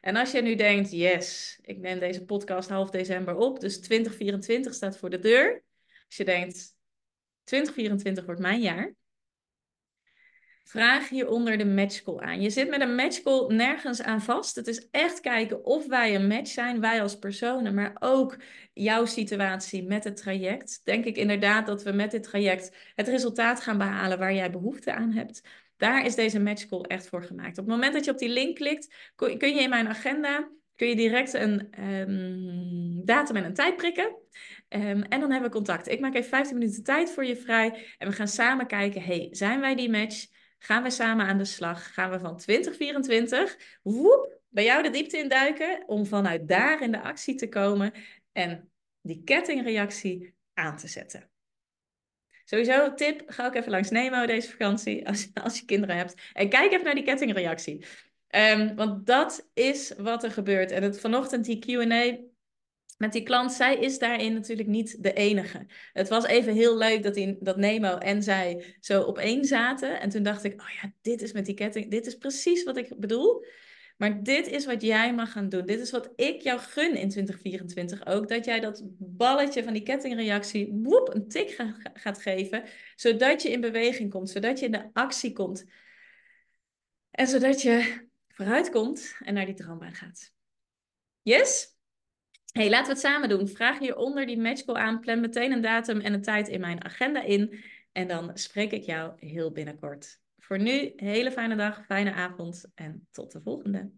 En 0.00 0.16
als 0.16 0.32
je 0.32 0.42
nu 0.42 0.54
denkt, 0.54 0.90
yes, 0.90 1.58
ik 1.62 1.78
neem 1.78 1.98
deze 1.98 2.24
podcast 2.24 2.68
half 2.68 2.90
december 2.90 3.36
op, 3.36 3.60
dus 3.60 3.80
2024 3.80 4.74
staat 4.74 4.98
voor 4.98 5.10
de 5.10 5.18
deur. 5.18 5.62
Als 6.06 6.16
je 6.16 6.24
denkt, 6.24 6.78
2024 7.50 8.24
wordt 8.24 8.40
mijn 8.40 8.60
jaar. 8.60 8.94
Vraag 10.64 11.08
hieronder 11.08 11.58
de 11.58 11.64
matchcall 11.64 12.18
aan. 12.18 12.40
Je 12.40 12.50
zit 12.50 12.68
met 12.68 12.80
een 12.80 12.94
matchcall 12.94 13.54
nergens 13.54 14.02
aan 14.02 14.22
vast. 14.22 14.54
Het 14.56 14.66
is 14.66 14.88
echt 14.90 15.20
kijken 15.20 15.64
of 15.64 15.86
wij 15.86 16.14
een 16.14 16.26
match 16.26 16.50
zijn, 16.50 16.80
wij 16.80 17.02
als 17.02 17.18
personen, 17.18 17.74
maar 17.74 17.96
ook 17.98 18.36
jouw 18.72 19.04
situatie 19.04 19.82
met 19.82 20.04
het 20.04 20.16
traject. 20.16 20.80
Denk 20.84 21.04
ik 21.04 21.16
inderdaad 21.16 21.66
dat 21.66 21.82
we 21.82 21.92
met 21.92 22.10
dit 22.10 22.22
traject 22.22 22.76
het 22.94 23.08
resultaat 23.08 23.60
gaan 23.60 23.78
behalen 23.78 24.18
waar 24.18 24.34
jij 24.34 24.50
behoefte 24.50 24.92
aan 24.92 25.12
hebt. 25.12 25.42
Daar 25.76 26.04
is 26.04 26.14
deze 26.14 26.40
matchcall 26.40 26.80
echt 26.80 27.08
voor 27.08 27.22
gemaakt. 27.22 27.58
Op 27.58 27.64
het 27.64 27.74
moment 27.74 27.92
dat 27.92 28.04
je 28.04 28.10
op 28.10 28.18
die 28.18 28.28
link 28.28 28.56
klikt, 28.56 28.94
kun 29.16 29.54
je 29.54 29.62
in 29.62 29.70
mijn 29.70 29.88
agenda 29.88 30.50
kun 30.80 30.88
je 30.88 30.96
direct 30.96 31.32
een 31.32 31.84
um, 31.84 33.04
datum 33.04 33.36
en 33.36 33.44
een 33.44 33.54
tijd 33.54 33.76
prikken. 33.76 34.16
Um, 34.74 35.02
en 35.02 35.20
dan 35.20 35.30
hebben 35.30 35.50
we 35.50 35.56
contact. 35.56 35.88
Ik 35.88 36.00
maak 36.00 36.14
even 36.14 36.28
15 36.28 36.58
minuten 36.58 36.82
tijd 36.82 37.10
voor 37.10 37.24
je 37.24 37.36
vrij. 37.36 37.94
En 37.98 38.08
we 38.08 38.14
gaan 38.14 38.28
samen 38.28 38.66
kijken, 38.66 39.02
hey, 39.02 39.28
zijn 39.30 39.60
wij 39.60 39.74
die 39.74 39.90
match? 39.90 40.26
Gaan 40.58 40.82
we 40.82 40.90
samen 40.90 41.26
aan 41.26 41.38
de 41.38 41.44
slag? 41.44 41.92
Gaan 41.92 42.10
we 42.10 42.18
van 42.18 42.36
2024 42.36 43.56
woep, 43.82 44.38
bij 44.48 44.64
jou 44.64 44.82
de 44.82 44.90
diepte 44.90 45.18
induiken 45.18 45.82
om 45.86 46.06
vanuit 46.06 46.48
daar 46.48 46.82
in 46.82 46.92
de 46.92 47.00
actie 47.00 47.34
te 47.34 47.48
komen 47.48 47.92
en 48.32 48.70
die 49.00 49.22
kettingreactie 49.24 50.34
aan 50.54 50.76
te 50.76 50.88
zetten. 50.88 51.30
Sowieso, 52.44 52.94
tip, 52.94 53.22
ga 53.26 53.46
ook 53.46 53.54
even 53.54 53.70
langs 53.70 53.90
Nemo 53.90 54.26
deze 54.26 54.50
vakantie 54.50 55.06
als, 55.08 55.30
als 55.34 55.58
je 55.58 55.64
kinderen 55.64 55.96
hebt. 55.96 56.14
En 56.32 56.48
kijk 56.48 56.72
even 56.72 56.84
naar 56.84 56.94
die 56.94 57.04
kettingreactie. 57.04 57.84
Um, 58.28 58.76
want 58.76 59.06
dat 59.06 59.50
is 59.54 59.94
wat 59.96 60.24
er 60.24 60.30
gebeurt. 60.30 60.70
En 60.70 60.82
het, 60.82 61.00
vanochtend 61.00 61.44
die 61.44 61.58
Q&A 61.58 62.16
met 63.00 63.12
die 63.12 63.22
klant, 63.22 63.52
zij 63.52 63.76
is 63.76 63.98
daarin 63.98 64.32
natuurlijk 64.32 64.68
niet 64.68 65.02
de 65.02 65.12
enige. 65.12 65.66
Het 65.92 66.08
was 66.08 66.26
even 66.26 66.54
heel 66.54 66.76
leuk 66.76 67.02
dat, 67.02 67.14
die, 67.14 67.36
dat 67.40 67.56
Nemo 67.56 67.96
en 67.98 68.22
zij 68.22 68.76
zo 68.80 69.02
op 69.02 69.18
één 69.18 69.44
zaten. 69.44 70.00
En 70.00 70.08
toen 70.08 70.22
dacht 70.22 70.44
ik, 70.44 70.60
oh 70.60 70.68
ja, 70.82 70.92
dit 71.00 71.22
is 71.22 71.32
met 71.32 71.46
die 71.46 71.54
ketting, 71.54 71.90
dit 71.90 72.06
is 72.06 72.16
precies 72.16 72.64
wat 72.64 72.76
ik 72.76 72.98
bedoel. 72.98 73.44
Maar 73.96 74.22
dit 74.22 74.46
is 74.46 74.66
wat 74.66 74.82
jij 74.82 75.14
mag 75.14 75.32
gaan 75.32 75.48
doen. 75.48 75.66
Dit 75.66 75.80
is 75.80 75.90
wat 75.90 76.12
ik 76.16 76.40
jou 76.40 76.58
gun 76.58 76.94
in 76.94 77.08
2024 77.08 78.06
ook. 78.06 78.28
Dat 78.28 78.44
jij 78.44 78.60
dat 78.60 78.82
balletje 78.98 79.64
van 79.64 79.72
die 79.72 79.82
kettingreactie 79.82 80.72
woep, 80.72 81.14
een 81.14 81.28
tik 81.28 81.56
gaat 81.94 82.22
geven. 82.22 82.64
Zodat 82.96 83.42
je 83.42 83.50
in 83.50 83.60
beweging 83.60 84.10
komt. 84.10 84.30
Zodat 84.30 84.58
je 84.58 84.64
in 84.64 84.72
de 84.72 84.90
actie 84.92 85.32
komt. 85.32 85.64
En 87.10 87.26
zodat 87.26 87.62
je 87.62 88.08
vooruit 88.28 88.70
komt 88.70 89.16
en 89.24 89.34
naar 89.34 89.46
die 89.46 89.54
droombaan 89.54 89.94
gaat. 89.94 90.32
Yes? 91.22 91.69
Hey, 92.52 92.70
laten 92.70 92.86
we 92.86 92.92
het 92.92 93.00
samen 93.00 93.28
doen. 93.28 93.48
Vraag 93.48 93.78
hieronder 93.78 94.26
die 94.26 94.40
matchcall 94.40 94.74
aan. 94.74 95.00
Plan 95.00 95.20
meteen 95.20 95.52
een 95.52 95.60
datum 95.60 96.00
en 96.00 96.12
een 96.12 96.22
tijd 96.22 96.48
in 96.48 96.60
mijn 96.60 96.84
agenda 96.84 97.22
in. 97.22 97.58
En 97.92 98.08
dan 98.08 98.30
spreek 98.34 98.72
ik 98.72 98.82
jou 98.82 99.12
heel 99.16 99.52
binnenkort. 99.52 100.20
Voor 100.38 100.58
nu, 100.58 100.92
hele 100.96 101.32
fijne 101.32 101.56
dag, 101.56 101.84
fijne 101.86 102.12
avond 102.12 102.64
en 102.74 103.06
tot 103.10 103.32
de 103.32 103.40
volgende. 103.42 103.90